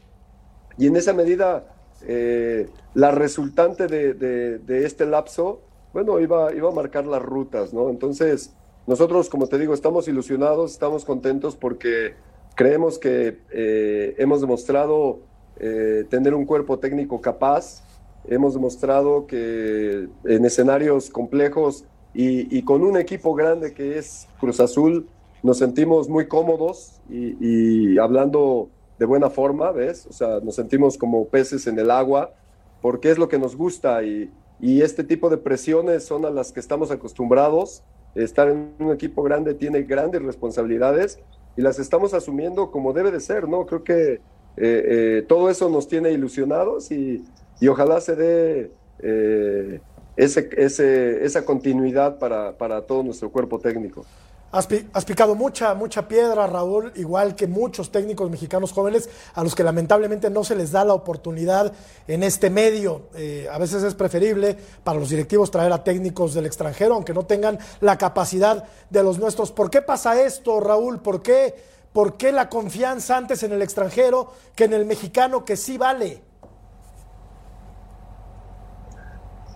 [0.77, 5.61] Y en esa medida, eh, la resultante de, este lapso,
[5.93, 7.89] bueno, iba, iba a marcar las rutas, ¿no?
[7.89, 8.53] Entonces,
[8.85, 12.15] nosotros, como te digo, estamos ilusionados, estamos contentos porque
[12.59, 15.21] creemos que eh, hemos demostrado
[15.61, 17.81] eh, tener un cuerpo técnico capaz,
[18.27, 24.59] hemos demostrado que en escenarios complejos y, y, con un equipo grande que es Cruz
[24.59, 25.07] Azul,
[25.41, 28.67] nos sentimos muy cómodos y, hablando
[28.97, 30.05] de buena forma, ¿ves?
[30.07, 32.33] O sea, nos sentimos como peces en el agua
[32.81, 34.29] porque es lo que nos gusta y,
[34.61, 37.83] este tipo de presiones son a las que estamos acostumbrados.
[38.15, 41.19] Estar en un equipo grande tiene grandes responsabilidades
[41.59, 43.65] y las estamos asumiendo como debe de ser, ¿no?
[43.65, 44.21] Creo que eh,
[44.55, 47.25] eh, todo eso nos tiene ilusionados y,
[47.67, 49.81] ojalá se dé eh,
[50.15, 54.05] ese, esa continuidad para, para todo nuestro cuerpo técnico.
[54.51, 59.63] Has, picado mucha, mucha piedra, Raúl, igual que muchos técnicos mexicanos jóvenes a los que
[59.63, 61.71] lamentablemente no se les da la oportunidad
[62.07, 63.09] en este medio.
[63.13, 67.27] Eh, a veces es preferible para los directivos traer a técnicos del extranjero, aunque no
[67.27, 69.51] tengan la capacidad de los nuestros.
[69.51, 70.99] ¿Por qué pasa esto, Raúl?
[70.99, 71.53] ¿Por qué,
[71.93, 76.23] por qué la confianza antes en el extranjero que en el mexicano que sí vale?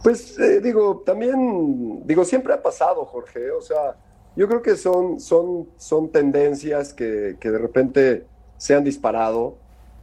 [0.03, 3.95] Pues eh, digo, también, digo, siempre ha pasado, Jorge, o sea
[4.35, 8.25] yo creo que son, son, son tendencias que, que de repente
[8.57, 9.55] se han disparado.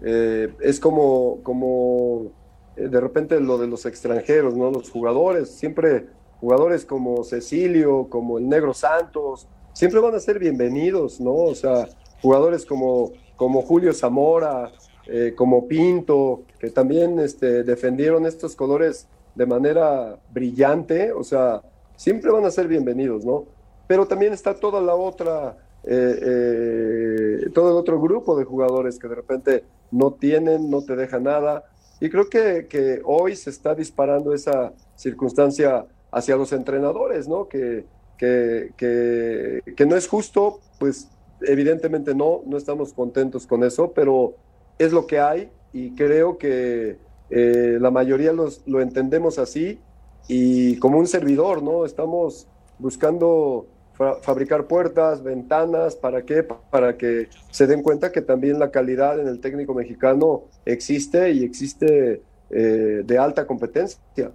[0.02, 2.30] Eh, es como, como
[2.76, 4.70] eh, de repente lo de los extranjeros, ¿no?
[4.70, 6.06] Los jugadores, siempre
[6.40, 11.34] jugadores como Cecilio, como el Negro Santos, siempre van a ser bienvenidos, ¿no?
[11.34, 11.88] O sea,
[12.22, 14.70] jugadores como, como Julio Zamora,
[15.06, 21.62] eh, como Pinto, que también este, defendieron estos colores de manera brillante, o sea,
[21.96, 23.46] siempre van a ser bienvenidos, ¿no?
[23.90, 29.08] Pero también está toda la otra, eh, eh, todo el otro grupo de jugadores que
[29.08, 31.64] de repente no tienen, no te dejan nada.
[31.98, 37.48] Y creo que, que hoy se está disparando esa circunstancia hacia los entrenadores, ¿no?
[37.48, 37.84] Que,
[38.16, 41.08] que, que, no es justo, pues
[41.40, 44.34] evidentemente no, no estamos contentos con eso, pero
[44.78, 46.96] es lo que hay y creo que
[47.28, 49.80] eh, la mayoría los, lo entendemos así
[50.28, 51.84] y como un servidor, ¿no?
[51.84, 52.46] Estamos
[52.78, 53.66] buscando
[54.22, 56.42] fabricar puertas, ventanas, ¿para qué?
[56.42, 61.44] Para que se den cuenta que también la calidad en el técnico mexicano existe y
[61.44, 64.30] existe eh, de alta competencia.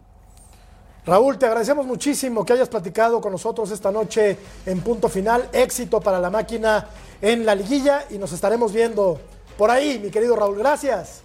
[1.05, 5.49] Raúl, te agradecemos muchísimo que hayas platicado con nosotros esta noche en punto final.
[5.53, 6.87] Éxito para la máquina
[7.21, 9.19] en la liguilla y nos estaremos viendo
[9.57, 10.57] por ahí, mi querido Raúl.
[10.57, 11.21] Gracias.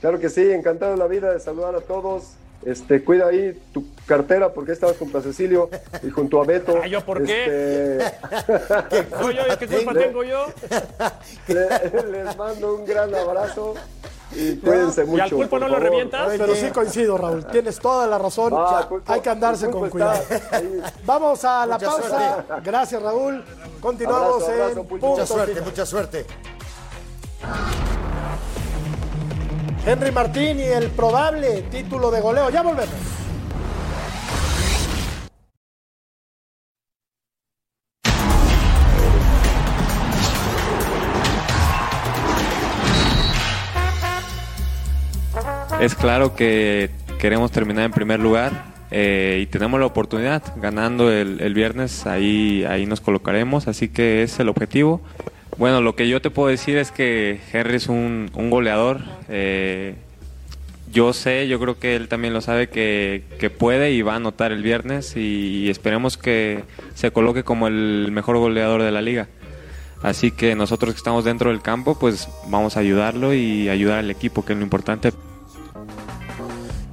[0.00, 2.36] Claro que sí, encantado de la vida de saludar a todos.
[2.64, 5.68] Este, cuida ahí tu cartera porque estabas junto a Cecilio
[6.02, 6.80] y junto a Beto.
[6.82, 7.98] ¿Ah, yo por qué?
[7.98, 8.16] Este...
[9.34, 9.58] yo?
[9.58, 10.46] ¿Qué culpa tengo yo?
[11.48, 13.74] Les mando un gran abrazo
[14.32, 15.18] y cuídense mucho.
[15.18, 16.32] ¿Y al pulpo no lo revientas?
[16.38, 17.44] Pero sí coincido, Raúl.
[17.46, 18.52] Tienes toda la razón.
[18.56, 20.22] Ah, Hay que andarse con cuidado.
[21.04, 22.44] Vamos a la pausa.
[22.64, 23.44] Gracias, Raúl.
[23.80, 26.26] Continuamos en punto Mucha suerte, mucha suerte.
[29.86, 32.48] Henry Martín y el probable título de goleo.
[32.48, 32.94] Ya volvemos.
[45.80, 51.52] Es claro que queremos terminar en primer lugar eh, y tenemos la oportunidad ganando el,
[51.52, 55.02] viernes, ahí, ahí nos colocaremos, así que es el objetivo.
[55.56, 59.00] Bueno, lo que yo te puedo decir es que Henry es un, goleador.
[59.28, 59.94] Eh,
[60.92, 64.52] yo sé, yo creo que él también lo sabe que, puede y va a anotar
[64.52, 66.64] el viernes y, esperemos que
[66.94, 69.28] se coloque como el mejor goleador de la liga.
[70.02, 74.10] Así que nosotros que estamos dentro del campo, pues vamos a ayudarlo y ayudar al
[74.10, 75.12] equipo, que es lo importante.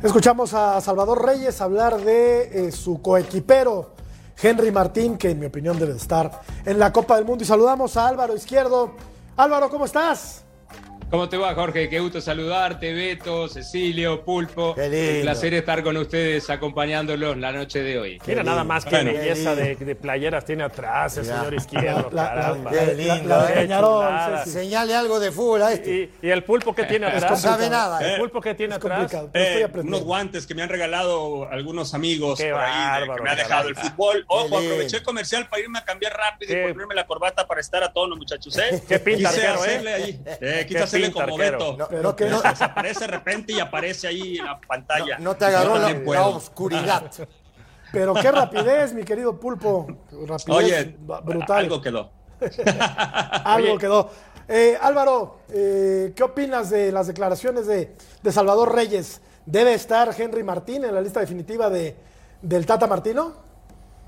[0.04, 3.91] Escuchamos a Salvador Reyes hablar de eh, su coequipero
[4.42, 7.44] Henry Martín, que en mi opinión debe estar en la Copa del Mundo.
[7.44, 8.96] Y saludamos a Álvaro Izquierdo.
[9.38, 10.44] Álvaro, ¿cómo estás?
[11.12, 11.90] ¿Cómo te va, Jorge?
[11.90, 14.74] Qué gusto saludarte, Beto, Cecilio, Pulpo.
[14.74, 18.22] Qué Un placer estar con ustedes acompañándolos la noche de hoy.
[18.26, 22.72] Mira nada más que belleza de, playeras tiene atrás el señor izquierdo, caramba.
[22.72, 23.68] qué lindo, eh.
[24.46, 26.12] Señale algo de fútbol a este.
[26.22, 27.32] ¿Y, el pulpo que tiene atrás?
[27.32, 28.00] No sabe nada.
[28.00, 29.14] El pulpo que tiene atrás.
[29.34, 33.68] Eh, unos guantes que me han regalado algunos amigos por ahí, que me ha dejado
[33.68, 34.24] el fútbol.
[34.30, 37.92] Ojo, aproveché comercial para irme a cambiar rápido y ponerme la corbata para estar a
[37.92, 38.58] tono, muchachos.
[38.58, 38.82] ¿eh?
[38.88, 40.22] Qué pinta, quise hacerle ahí.
[40.40, 41.78] Eh, quise como Beto.
[41.90, 42.42] pero que no.
[42.42, 45.18] Desaparece de repente y aparece ahí en la pantalla.
[45.20, 47.12] No, te agarró la, oscuridad.
[47.92, 49.86] Pero qué rapidez, mi querido Pulpo.
[50.26, 51.58] Rapidez Oye, brutal.
[51.58, 52.10] Algo quedó.
[53.44, 54.10] algo quedó.
[54.48, 59.22] Eh, Álvaro, eh, ¿qué opinas de las declaraciones de, de, Salvador Reyes?
[59.46, 61.96] ¿Debe estar Henry Martín en la lista definitiva de,
[62.42, 63.34] del Tata Martino?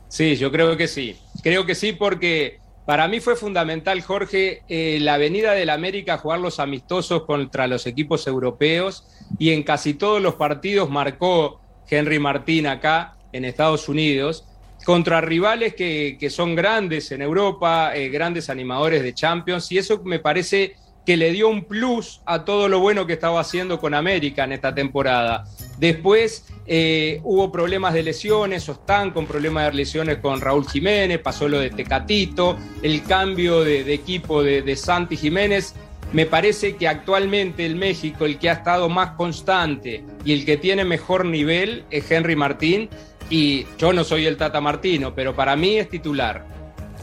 [0.07, 1.19] Sí, yo creo que sí.
[1.41, 6.17] Creo que sí porque para mí fue fundamental, Jorge, eh, la venida del América a
[6.17, 9.07] jugar los amistosos contra los equipos europeos
[9.39, 14.45] y en casi todos los partidos marcó Henry Martín acá en Estados Unidos
[14.83, 20.19] contra rivales que, son grandes en Europa, eh, grandes animadores de Champions y eso me
[20.19, 24.43] parece que le dio un plus a todo lo bueno que estaba haciendo con América
[24.43, 25.45] en esta temporada.
[25.77, 31.19] Después eh, hubo problemas de lesiones, o están con problemas de lesiones con Raúl Jiménez,
[31.19, 35.73] pasó lo de Tecatito, el cambio de, equipo de, de, Santi Jiménez.
[36.13, 40.57] Me parece que actualmente el México, el que ha estado más constante y el que
[40.57, 42.89] tiene mejor nivel es Henry Martín.
[43.29, 46.45] Y yo no soy el Tata Martino, pero para mí es titular.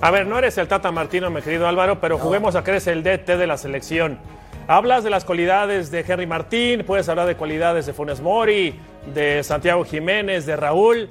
[0.03, 2.87] A ver, no eres el Tata Martino, mi querido Álvaro, pero juguemos a que eres
[2.87, 4.19] el DT de la selección.
[4.67, 8.81] Hablas de las cualidades de Henry Martín, puedes hablar de cualidades de Funes Mori,
[9.13, 11.11] de Santiago Jiménez, de Raúl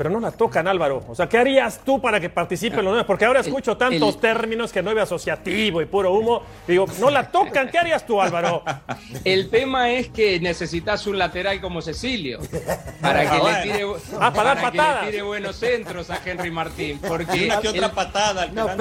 [0.00, 1.04] pero no la tocan, Álvaro.
[1.08, 3.04] O sea, ¿qué harías tú para que participe en los nueve?
[3.06, 6.40] Porque ahora escucho tantos términos que nueve asociativo y puro humo.
[6.66, 8.64] Digo, no la tocan, ¿qué harías tú, Álvaro?
[9.26, 12.40] El tema es que necesitas un lateral como Cecilio
[13.02, 13.84] para que, le, tire,
[14.18, 16.98] ah, para, dar que le tire buenos centros a Henry Martín.
[17.06, 18.68] Porque ¿Qué otra patada al no,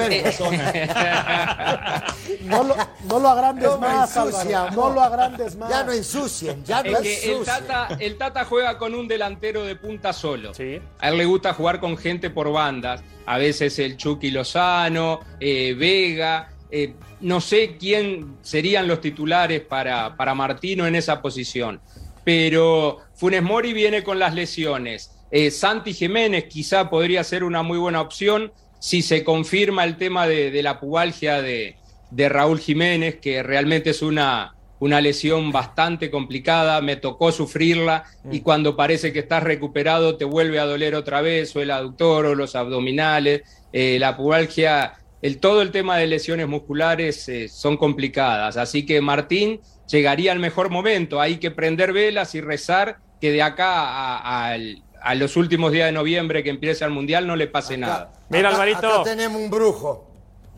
[2.46, 4.72] no, lo, no lo agrandes más, Álvaro.
[4.72, 5.70] No lo agrandes más.
[5.70, 7.40] Ya no ensucien, ya no ensucien.
[7.40, 10.54] El tata, el tata juega con un delantero de punta solo.
[10.54, 10.80] Sí
[11.10, 16.50] él le gusta jugar con gente por bandas, a veces el Chucky Lozano, eh, Vega,
[16.72, 21.82] eh, no sé quién serían los titulares para, para Martino en esa posición,
[22.24, 25.12] pero Funes Mori viene con las lesiones.
[25.32, 30.26] Eh, Santi Jiménez quizá podría ser una muy buena opción si se confirma el tema
[30.28, 31.76] de, la pubalgia de,
[32.12, 38.40] de Raúl Jiménez, que realmente es una, una lesión bastante complicada, me tocó sufrirla y
[38.40, 38.44] mm.
[38.44, 42.36] cuando parece que estás recuperado te vuelve a doler otra vez, o el aductor o
[42.36, 43.42] los abdominales,
[43.74, 48.56] eh, la pubalgia, el, todo el tema de lesiones musculares eh, son complicadas.
[48.58, 49.60] Así que Martín
[49.90, 54.82] llegaría al mejor momento, hay que prender velas y rezar que de acá a, al-
[55.02, 58.12] a los últimos días de noviembre que empiece el Mundial no le pase nada.
[58.30, 58.94] Mira, Acá- Alvarito.
[59.02, 60.09] Acá tenemos un brujo.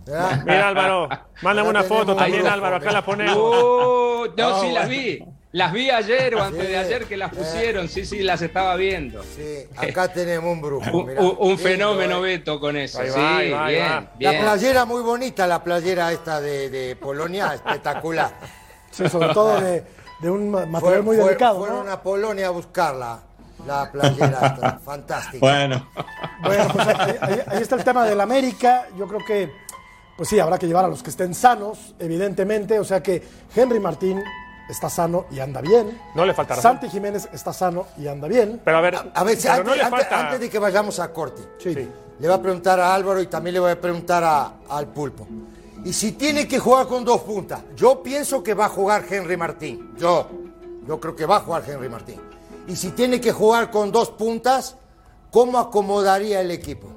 [0.05, 1.09] Mira, Álvaro.
[1.41, 2.77] Mándame una foto también, Álvaro.
[2.77, 3.35] Acá la ponemos.
[3.37, 5.23] Oh, no, No, sí, las vi.
[5.53, 6.67] Las vi ayer o antes Sí.
[6.71, 7.89] de ayer que las pusieron.
[7.89, 9.21] Sí, sí, las estaba viendo.
[9.21, 10.97] Sí, acá tenemos un brujo.
[10.99, 11.21] Un, mirá.
[11.21, 12.37] un- un Lindo, fenómeno, eh.
[12.37, 13.01] Beto, con eso.
[13.01, 14.11] Ahí va, sí, ahí va, ahí bien, va.
[14.19, 14.41] La bien.
[14.43, 18.31] playera muy bonita, la playera esta de, de Polonia, espectacular.
[18.91, 19.83] Sí, sobre todo de,
[20.21, 21.59] de un ma- material Fue- muy fue- delicado.
[21.59, 21.91] Fueron ¿no?
[21.91, 23.19] a Polonia a buscarla,
[23.67, 25.39] la playera esta, fantástica.
[25.45, 25.85] Bueno,
[26.43, 28.85] Bueno, pues ahí, ahí- ahí está el tema del América.
[28.97, 29.51] Yo creo que,
[30.21, 32.77] pues sí, habrá que llevar a los que estén sanos, evidentemente.
[32.79, 33.23] O sea que
[33.55, 34.21] Henry Martín
[34.69, 35.99] está sano y anda bien.
[36.13, 36.73] No le falta razón.
[36.73, 38.61] Santi Jiménez está sano y anda bien.
[38.63, 40.19] Pero a ver, A ver, pero antes, no le antes- falta.
[40.19, 41.73] antes de que vayamos a corte, Sí.
[41.73, 45.25] le voy a preguntar a Álvaro y también le voy a preguntar a- al Pulpo.
[45.83, 49.35] Y si tiene que jugar con dos puntas, yo pienso que va a jugar Henry
[49.37, 49.95] Martín.
[49.97, 50.27] Yo,
[50.87, 52.21] yo creo que va a jugar Henry Martín.
[52.67, 54.75] Y si tiene que jugar con dos puntas,
[55.31, 56.89] ¿cómo acomodaría el equipo?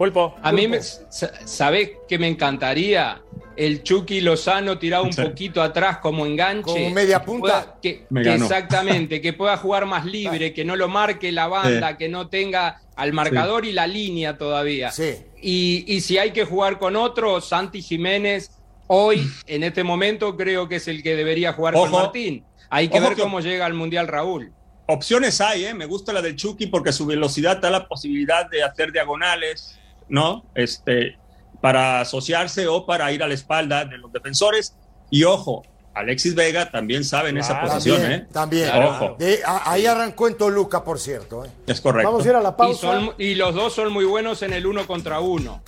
[0.00, 0.34] Pulpo.
[0.42, 3.20] A mí, me, sa- ¿sabés que me encantaría?
[3.54, 5.20] El Chucky Lozano tirado un Sí.
[5.20, 6.62] poquito atrás como enganche.
[6.72, 7.40] Como media Que punta.
[7.42, 8.44] pueda- que- Me que ganó.
[8.46, 11.96] exactamente, que pueda jugar más libre, que no lo marque la banda, Sí.
[11.98, 14.90] que no tenga al marcador y la línea todavía.
[14.90, 15.16] Sí.
[15.42, 18.52] Y, y si hay que jugar con otro, Santi Jiménez,
[18.86, 21.90] hoy, en este momento, creo que es el que debería jugar con.
[21.92, 22.42] Martín.
[22.70, 24.50] Hay que Ojo ver que- cómo llega al Mundial Raúl.
[24.86, 25.74] opciones hay, ¿eh?
[25.74, 29.76] Me gusta la del Chucky porque su velocidad da la posibilidad de hacer diagonales,
[30.10, 30.44] ¿no?
[30.54, 31.16] Este,
[31.62, 34.74] para asociarse o para ir a la espalda de los defensores.
[35.10, 35.62] Y ojo,
[35.94, 38.26] Alexis Vega también sabe en esa posición, También, ¿eh?
[38.32, 38.70] también.
[38.70, 38.90] Claro.
[38.90, 39.16] Ojo.
[39.18, 41.44] De- a- ahí arrancó en Toluca, por cierto.
[41.44, 41.50] ¿eh?
[41.66, 42.10] Es correcto.
[42.10, 42.80] Vamos a ir a la Y, pausa.
[42.80, 45.62] son- y los dos son muy buenos en el uno contra uno.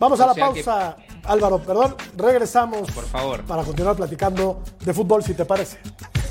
[0.00, 1.94] Vamos a la que- pausa, Álvaro, perdón.
[2.16, 3.44] Regresamos Por favor.
[3.44, 5.78] para continuar platicando de fútbol, si te parece.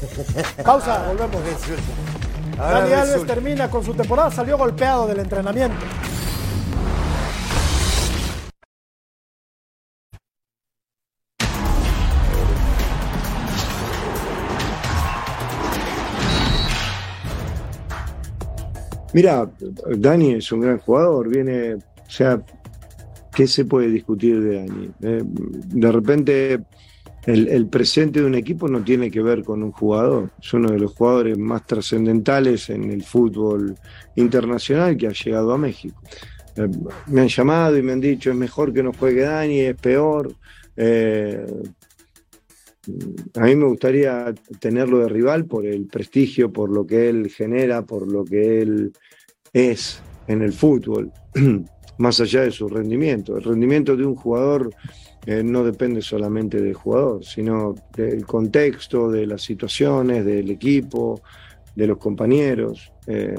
[0.63, 1.37] pausa, volvemos.
[2.59, 3.33] Ahora Dani Alves resulta.
[3.33, 5.77] termina con su temporada, salió golpeado del entrenamiento.
[19.13, 19.49] Mira,
[19.95, 22.41] Dani es un gran jugador, viene, o sea,
[23.33, 24.89] ¿qué se puede discutir de Dani?
[25.01, 26.59] Eh, de repente,
[27.25, 30.79] el, presente de un equipo no tiene que ver con un jugador, es uno de
[30.79, 33.75] los jugadores más trascendentales en el fútbol
[34.15, 36.01] internacional que ha llegado a México.
[36.55, 36.67] Eh,
[37.07, 40.33] me han llamado y me han dicho, es mejor que no juegue Dani, es peor.
[40.75, 41.45] Eh,
[43.35, 47.85] a mí me gustaría tenerlo de rival por el prestigio, por lo que él genera,
[47.85, 48.91] por lo que él
[49.53, 51.11] es en el fútbol,
[51.97, 53.37] más allá de su rendimiento.
[53.37, 54.69] El rendimiento de un jugador
[55.25, 61.21] eh, no depende solamente del jugador, sino del contexto, de las situaciones, del equipo,
[61.75, 62.91] de los compañeros.
[63.07, 63.33] Eh,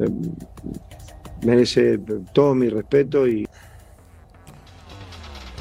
[0.00, 0.08] eh,
[1.44, 2.00] merece
[2.32, 3.46] todo mi respeto y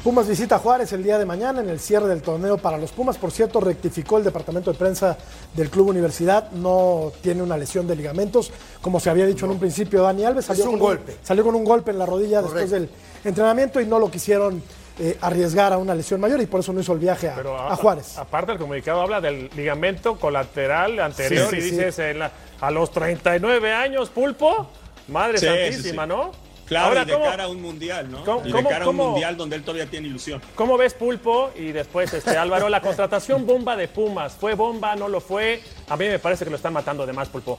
[0.04, 2.92] Pumas visita a Juárez el día de mañana en el cierre del torneo para los
[2.92, 3.18] Pumas.
[3.18, 5.18] Por cierto, rectificó el departamento de prensa
[5.54, 6.52] del Club Universidad.
[6.52, 8.52] No tiene una lesión de ligamentos,
[8.82, 10.04] como se había dicho en un principio.
[10.04, 11.16] Dani Alves salió, Es un con, golpe.
[11.24, 12.90] salió con un golpe en la rodilla después del
[13.24, 14.62] entrenamiento y no lo quisieron
[15.00, 17.58] eh, arriesgar a una lesión mayor y por eso no hizo el viaje a, Pero
[17.58, 18.18] a Juárez.
[18.18, 21.76] aparte, el comunicado habla del ligamento colateral anterior Sí, sí, y sí.
[21.78, 24.68] dices en la- a los 39 años, Pulpo.
[25.08, 26.16] Madre Sí, santísima, sí, sí.
[26.16, 26.32] ¿no?
[26.66, 28.24] Claro, Ahora, y de ¿cómo- cara a un mundial, ¿no?
[28.24, 30.42] ¿Cómo- y de cara a un mundial donde él todavía tiene ilusión.
[30.56, 31.52] ¿Cómo ves Pulpo?
[31.58, 34.34] Y después, este, Álvaro, la contratación bomba de Pumas.
[34.34, 34.96] ¿Fue bomba?
[34.96, 35.62] ¿No lo fue?
[35.90, 37.58] A mí me parece que lo están matando de más, Pulpo.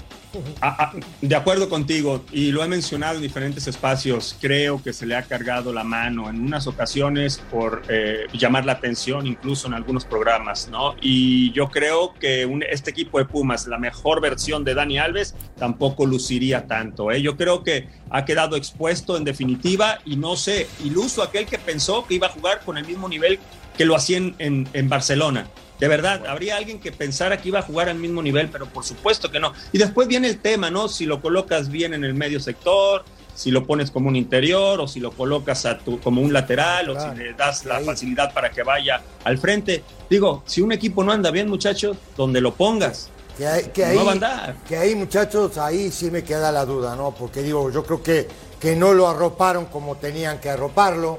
[0.60, 5.06] Ah, ah, de acuerdo contigo, y lo he mencionado en diferentes espacios, creo que se
[5.06, 9.74] le ha cargado la mano en unas ocasiones por eh, llamar la atención, incluso en
[9.74, 10.94] algunos programas, ¿no?
[11.00, 15.34] Y yo creo que un- este equipo de Pumas, la mejor versión de Dani Alves,
[15.56, 17.22] tampoco luciría tanto, ¿eh?
[17.22, 22.06] Yo creo que ha quedado expuesto en definitiva y no sé, iluso aquel que pensó
[22.06, 23.40] que iba a jugar con el mismo nivel
[23.76, 25.48] que lo hacía en, en- Barcelona.
[25.80, 28.84] De verdad, habría alguien que pensara que iba a jugar al mismo nivel, pero por
[28.84, 29.52] supuesto que no.
[29.72, 30.86] Y después viene el tema, ¿no?
[30.86, 33.04] Si lo colocas bien en el medio sector,
[33.34, 36.90] si lo pones como un interior o si lo colocas a tu, como un lateral
[36.90, 39.82] o si le das la facilidad para que vaya al frente.
[40.08, 43.88] Digo, si un equipo no anda bien, muchachos, donde lo pongas, Que ahí, que no
[43.90, 44.54] ahí, va a andar.
[44.68, 47.10] que ahí, muchachos, ahí sí me queda la duda, ¿no?
[47.12, 48.28] Porque digo, yo creo que,
[48.60, 51.18] que no lo arroparon como tenían que arroparlo.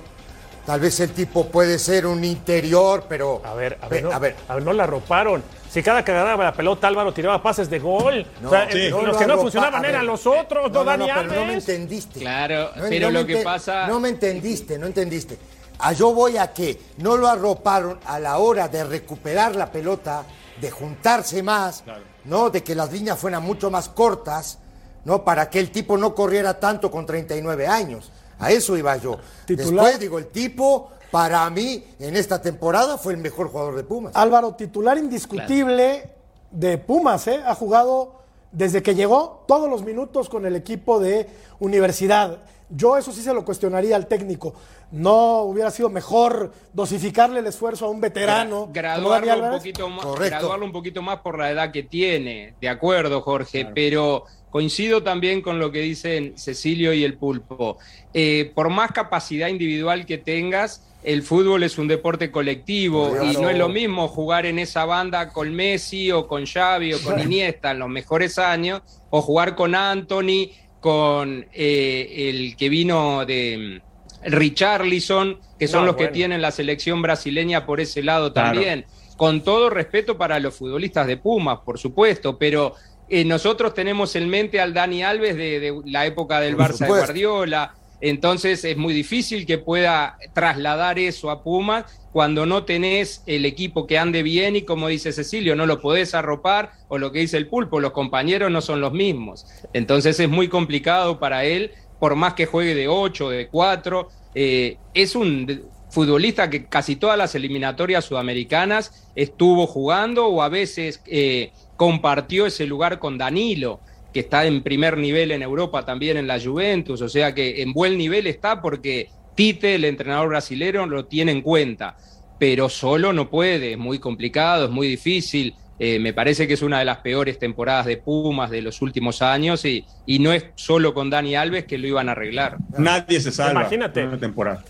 [0.66, 3.42] Tal vez el tipo puede ser un interior, pero.
[3.46, 4.36] A ver, a Ve- ver, no, a ver.
[4.48, 5.44] a ver, no la roparon.
[5.70, 8.26] Si cada que agarraba la pelota Álvaro tiraba pases de gol.
[8.42, 8.78] No, o sea, sí.
[8.80, 9.90] eh, no los lo que no funcionaban a ver.
[9.92, 11.38] eran los otros, no, No, no, Dani no, pero Alves.
[11.38, 12.20] no me entendiste.
[12.22, 13.88] Claro, No, pero no lo que pasa.
[13.88, 15.38] No me entendiste, no entendiste.
[15.80, 20.24] A yo voy a que no lo arroparon a la hora de recuperar la pelota
[20.62, 21.84] de juntarse más,
[22.24, 22.50] ¿no?
[22.50, 24.60] De que las líneas fueran mucho más cortas,
[25.04, 25.24] ¿no?
[25.24, 28.12] Para que el tipo no corriera tanto con 39 años.
[28.40, 29.18] A eso iba yo.
[29.48, 34.16] Después digo, el tipo, para mí, en esta temporada fue el mejor jugador de Pumas.
[34.16, 36.10] Álvaro, titular indiscutible
[36.52, 37.42] de Pumas, ¿eh?
[37.46, 38.16] Ha jugado
[38.52, 41.30] desde que llegó todos los minutos con el equipo de
[41.60, 42.40] universidad.
[42.70, 44.54] Yo eso sí se lo cuestionaría al técnico.
[44.92, 48.70] No hubiera sido mejor dosificarle el esfuerzo a un veterano.
[48.72, 52.56] graduarlo, un poquito más, graduarlo un poquito más por la edad que tiene.
[52.60, 57.78] De acuerdo, Jorge, pero coincido también con lo que dicen Cecilio y el pulpo.
[58.14, 63.50] Eh, por más capacidad individual que tengas, el fútbol es un deporte colectivo y no
[63.50, 67.72] es lo mismo jugar en esa banda con Messi o con Xavi o con Iniesta
[67.72, 70.50] en los mejores años o jugar con Anthony,
[70.86, 73.82] con eh, el que vino de
[74.24, 78.86] mm, Richarlison, que son los que tienen la selección brasileña por ese lado también.
[79.18, 82.76] Con todo respeto para los futbolistas de Pumas, por supuesto, pero
[83.10, 87.74] eh, nosotros tenemos en mente al Dani Alves de, la época del Barça de Guardiola,
[88.02, 93.88] entonces es muy difícil que pueda trasladar eso a Pumas cuando no tenés el equipo
[93.88, 97.36] que ande bien y como dice Cecilio, no lo podés arropar o lo que dice
[97.38, 99.46] el pulpo, los compañeros no son los mismos.
[99.74, 104.08] Entonces es muy complicado para él, por más que juegue de 8, de 4.
[104.34, 111.02] Eh, es un futbolista que casi todas las eliminatorias sudamericanas estuvo jugando o a veces
[111.08, 113.80] eh, compartió ese lugar con Danilo
[114.16, 117.74] que está en primer nivel en Europa también en la Juventus, o sea que en
[117.74, 121.98] buen nivel está porque Tite, el entrenador brasilero, lo tiene en cuenta,
[122.40, 125.54] pero solo no puede, es muy complicado, es muy difícil.
[125.80, 129.22] Eh, me parece que es una de las peores temporadas de Pumas de los últimos
[129.22, 132.56] años y, y no es solo con Dani Alves que lo iban a arreglar.
[132.78, 133.64] Nadie se salva.
[133.64, 134.08] Imagínate.
[134.08, 134.64] Una temporada.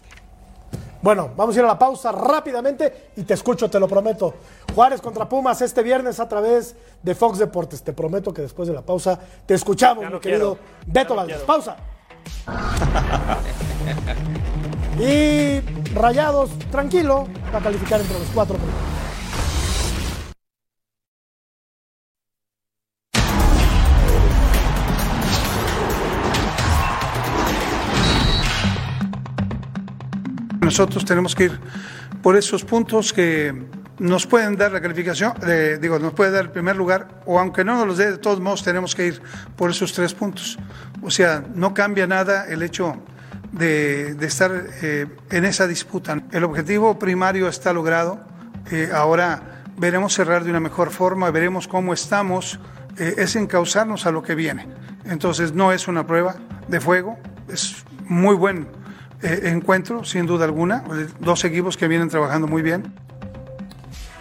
[1.06, 4.34] Bueno, vamos a ir a la pausa rápidamente y te escucho, te lo prometo.
[4.74, 7.84] Juárez contra Pumas este viernes a través de Fox Deportes.
[7.84, 11.41] Te prometo que después de la pausa te escuchamos, mi querido Beto Valdés.
[11.41, 11.78] Pausa.
[14.99, 15.60] y
[15.93, 18.58] Rayados, tranquilo, va a calificar entre los cuatro
[30.76, 31.60] Nosotros tenemos que ir
[32.22, 33.64] por esos puntos que
[33.98, 35.32] nos pueden dar la calificación,
[35.80, 38.42] digo, nos puede dar el primer lugar, o aunque no nos los dé, de todos
[38.42, 39.22] modos tenemos que ir
[39.56, 40.60] por esos tres puntos.
[41.02, 42.98] O sea, no cambia nada el hecho
[43.54, 44.52] de, estar
[44.82, 46.22] eh, en esa disputa.
[46.34, 48.20] El objetivo primario está logrado,
[48.70, 52.60] eh, ahora veremos cerrar de una mejor forma, veremos cómo estamos,
[52.98, 54.68] eh, es encauzarnos a lo que viene.
[55.06, 56.36] Entonces no es una prueba
[56.68, 57.18] de fuego,
[57.48, 58.68] es muy buen
[59.22, 60.84] eh, encuentro, sin duda alguna.
[61.20, 62.93] Dos equipos que vienen trabajando muy bien.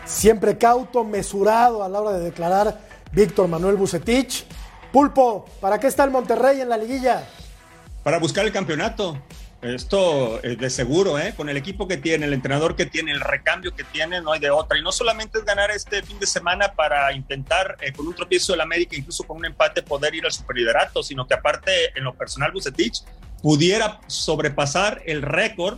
[0.05, 2.81] Siempre cauto, mesurado a la hora de declarar
[3.13, 4.47] Víctor Manuel Bucetich.
[4.93, 7.27] Pulpo, ¿para qué está el Monterrey en la liguilla?
[8.03, 9.19] Para buscar el campeonato.
[9.65, 11.33] Esto es de seguro, ¿eh?
[11.35, 14.41] con el equipo que tiene, el entrenador que tiene, el recambio que tiene, no hay
[14.41, 14.79] de otra.
[14.79, 18.53] Y no solamente es ganar este fin de semana para intentar, eh, con un tropiezo
[18.53, 22.13] del América, incluso con un empate, poder ir al superliderato, sino que aparte, en lo
[22.13, 23.05] personal, Bucetich
[23.45, 25.77] pudiera sobrepasar el récord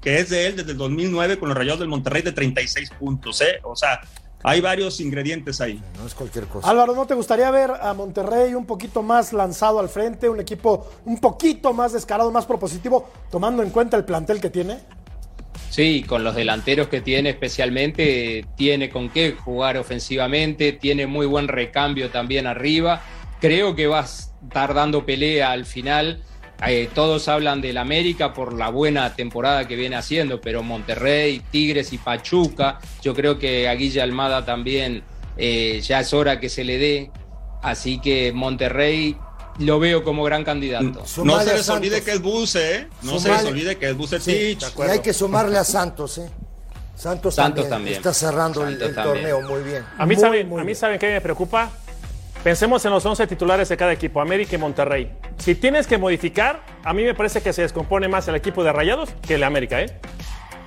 [0.00, 3.42] que es de él desde el 2009 con los Rayados del Monterrey de 36 puntos.
[3.42, 3.60] ¿eh?
[3.62, 4.00] O sea,
[4.42, 5.82] hay varios ingredientes ahí.
[5.98, 6.66] No es cualquier cosa.
[6.66, 10.90] Álvaro, ¿no te gustaría ver a Monterrey un poquito más lanzado al frente, un equipo
[11.04, 14.78] un poquito más descarado, más propositivo, tomando en cuenta el plantel que tiene?
[15.68, 21.48] Sí, con los delanteros que tiene especialmente, tiene con qué jugar ofensivamente, tiene muy buen
[21.48, 23.02] recambio también arriba.
[23.42, 26.22] Creo que va a estar dando pelea al final
[26.68, 31.92] eh, todos hablan del América por la buena temporada que viene haciendo, pero Monterrey, Tigres
[31.92, 35.02] y Pachuca, yo creo que a Guilla Almada también
[35.36, 37.10] eh, ya es hora que se le dé.
[37.62, 39.16] Así que Monterrey
[39.58, 41.04] lo veo como gran candidato.
[41.24, 42.88] no se les olvide que es Buse, ¿eh?
[43.02, 46.30] No se les olvide que es Buse y hay que sumarle a Santos, ¿eh?
[46.96, 49.84] Santos, también, está cerrando el, torneo muy bien.
[49.98, 51.70] A mí, saben, a mí saben qué me preocupa
[52.44, 55.10] Pensemos en los 11 titulares de cada equipo, América y Monterrey.
[55.38, 58.70] Si tienes que modificar, a mí me parece que se descompone más el equipo de
[58.70, 59.98] Rayados que el de América, ¿eh?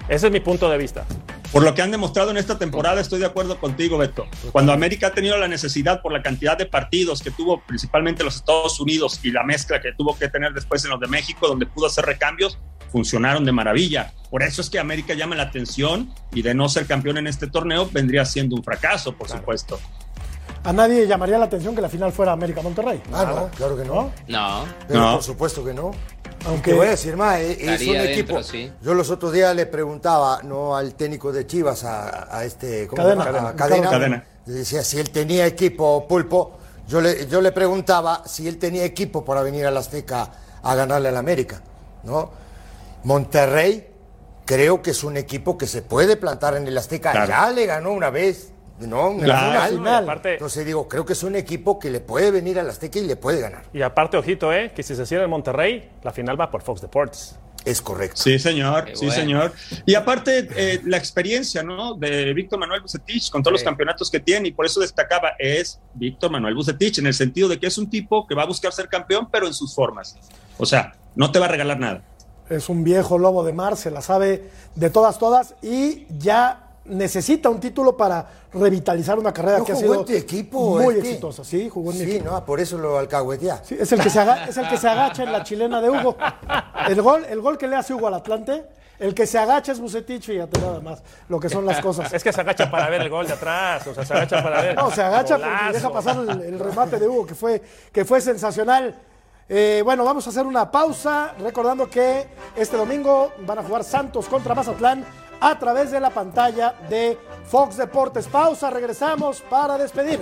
[0.09, 1.05] Ese es mi punto de vista.
[1.51, 4.25] Por lo que han demostrado en esta temporada, estoy de acuerdo contigo, Beto.
[4.51, 8.38] Cuando América ha tenido la necesidad por la cantidad de partidos que tuvo principalmente los
[8.38, 11.67] Estados Unidos y la mezcla que tuvo que tener después en los de México, donde
[11.67, 12.57] pudo hacer recambios,
[12.91, 14.15] funcionaron de maravilla.
[14.32, 17.45] Por eso es que América llama la atención y de no ser campeón en este
[17.45, 19.80] torneo vendría siendo un fracaso, por supuesto
[20.70, 23.01] a nadie llamaría la atención que la final fuera América Monterrey.
[23.13, 24.11] Ah, no, claro que no.
[24.28, 24.65] No.
[24.89, 25.13] no.
[25.13, 25.91] por supuesto que no.
[26.45, 28.43] Aunque Te voy a decir más, eh, es Estaría un dentro, equipo.
[28.43, 28.72] sí.
[28.82, 33.01] Yo los otros días le preguntaba, no al técnico de Chivas, a, a este ¿cómo
[33.01, 33.24] Cadena.
[33.26, 33.49] se llama?
[33.49, 33.89] A Cadena.
[33.89, 34.24] Cadena.
[34.45, 36.57] Decía si él tenía equipo pulpo.
[36.88, 40.32] Yo le, yo le preguntaba si él tenía equipo para venir al Azteca
[40.63, 41.61] a ganarle al América,
[42.03, 42.30] ¿no?
[43.03, 43.88] Monterrey
[44.45, 47.11] creo que es un equipo que se puede plantar en el Azteca.
[47.11, 47.28] Claro.
[47.28, 49.11] Ya le ganó una vez, ¿no?
[49.11, 49.47] En la Claro.
[49.49, 49.69] final.
[49.78, 50.03] Final.
[50.03, 53.03] Aparte, Entonces digo, creo que es un equipo que le puede venir al Azteca y
[53.07, 53.63] le puede ganar.
[53.73, 54.71] y aparte, ojito, ¿eh?
[54.75, 57.36] Que si se cierra en Monterrey, la final va por Fox Deportes.
[57.65, 58.15] Es correcto.
[58.21, 59.21] Sí, señor, Qué sí, bueno.
[59.21, 59.53] señor.
[59.86, 61.95] Y aparte, eh, la experiencia, ¿no?
[61.95, 65.82] De Víctor Manuel Bucetich con todos los campeonatos que tiene, y por eso destacaba, es
[65.93, 68.71] Víctor Manuel Bucetich, en el sentido de que es un tipo que va a buscar
[68.71, 70.15] ser campeón, pero en sus formas.
[70.57, 72.03] O sea, no te va a regalar nada.
[72.49, 77.49] es un viejo lobo de mar, se la sabe de todas, todas y ya necesita
[77.49, 81.09] un título para revitalizar una carrera ¿No que ha sido equipo, muy este?
[81.09, 81.43] exitosa.
[81.43, 82.31] Sí, jugó en mi Sí, equipo.
[82.31, 83.61] no, por eso lo alcahuetea.
[83.63, 85.89] Sí, es, el que se aga- es el que se agacha en la chilena de
[85.89, 86.17] Hugo.
[86.88, 88.65] El gol, el gol que le hace Hugo al Atlante,
[88.99, 92.11] el que se agacha es Bucetich, fíjate nada más lo que son las cosas.
[92.13, 94.61] Es que se agacha para ver el gol de atrás, o sea, se agacha para
[94.61, 94.75] ver.
[94.75, 97.61] No, se agacha porque deja pasar el, el remate de Hugo, que fue,
[97.91, 98.95] que fue sensacional.
[99.49, 104.27] Eh, bueno, vamos a hacer una pausa, recordando que este domingo van a jugar Santos
[104.27, 105.05] contra Mazatlán
[105.39, 108.27] a través de la pantalla de Fox Deportes.
[108.27, 110.21] Pausa, regresamos para despedir.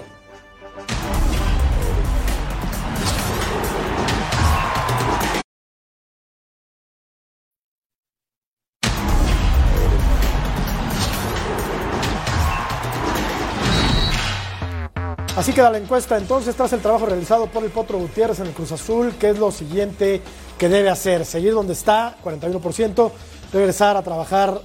[15.35, 18.53] Así queda la encuesta entonces tras el trabajo realizado por el Potro Gutiérrez en el
[18.53, 20.21] Cruz Azul, ¿qué es lo siguiente
[20.57, 21.25] que debe hacer?
[21.25, 23.11] Seguir donde está, 41%,
[23.55, 24.59] regresar a trabajar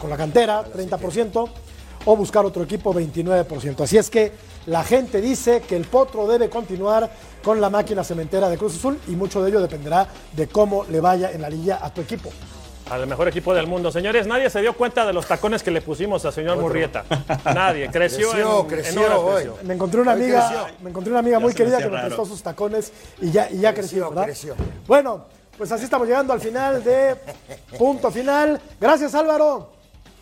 [0.00, 1.48] con la cantera, 30%,
[2.04, 3.80] o buscar otro equipo, 29%.
[3.82, 4.32] Así es que
[4.66, 7.10] la gente dice que el Potro debe continuar
[7.42, 11.00] con la máquina cementera de Cruz Azul y mucho de ello dependerá de cómo le
[11.00, 12.30] vaya en la liga a tu equipo.
[12.90, 13.90] Al mejor equipo del mundo.
[13.90, 17.04] Señores, nadie se dio cuenta de los tacones que le pusimos al señor Murrieta.
[17.52, 17.90] Nadie.
[17.92, 19.34] Creció, Creció, en, creció en horas, hoy.
[19.34, 19.56] creció.
[19.64, 22.40] Me encontré una amiga, me encontré una amiga muy me querida que me prestó sus
[22.40, 24.24] tacones y ya, y ya creció, Creció, ¿verdad?
[24.24, 24.54] creció.
[24.86, 25.24] Bueno,
[25.56, 27.16] pues así estamos llegando al final de
[27.78, 28.60] punto final.
[28.80, 29.72] Gracias Álvaro.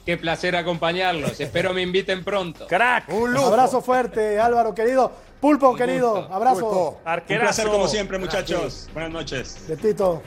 [0.04, 1.40] Qué placer acompañarlos.
[1.40, 2.66] Espero me inviten pronto.
[2.66, 3.08] Crack.
[3.08, 3.46] Un lujo.
[3.46, 5.10] abrazo fuerte, Álvaro querido.
[5.40, 7.00] Pulpo querido, abrazo Pulpo.
[7.28, 8.88] Un placer como siempre, muchachos.
[8.92, 9.66] Buenas noches.
[9.68, 10.22] de Tito.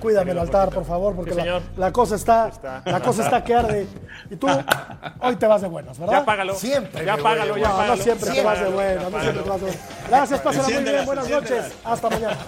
[0.00, 1.40] Cuídame el altar, por favor, porque Sí,
[1.76, 2.82] la, cosa está, Está.
[2.86, 3.86] la cosa está que arde.
[4.30, 4.46] Y tú
[5.20, 6.20] hoy te vas de buenas, ¿verdad?
[6.20, 6.54] Ya págalo.
[6.54, 7.96] Siempre Ya págalo, ya No, págalo.
[7.96, 10.08] no siempre te vas de buenas, no siempre te vas de buenas.
[10.08, 11.72] Gracias, pásenla muy bien, buenas noches.
[11.84, 12.38] Hasta mañana.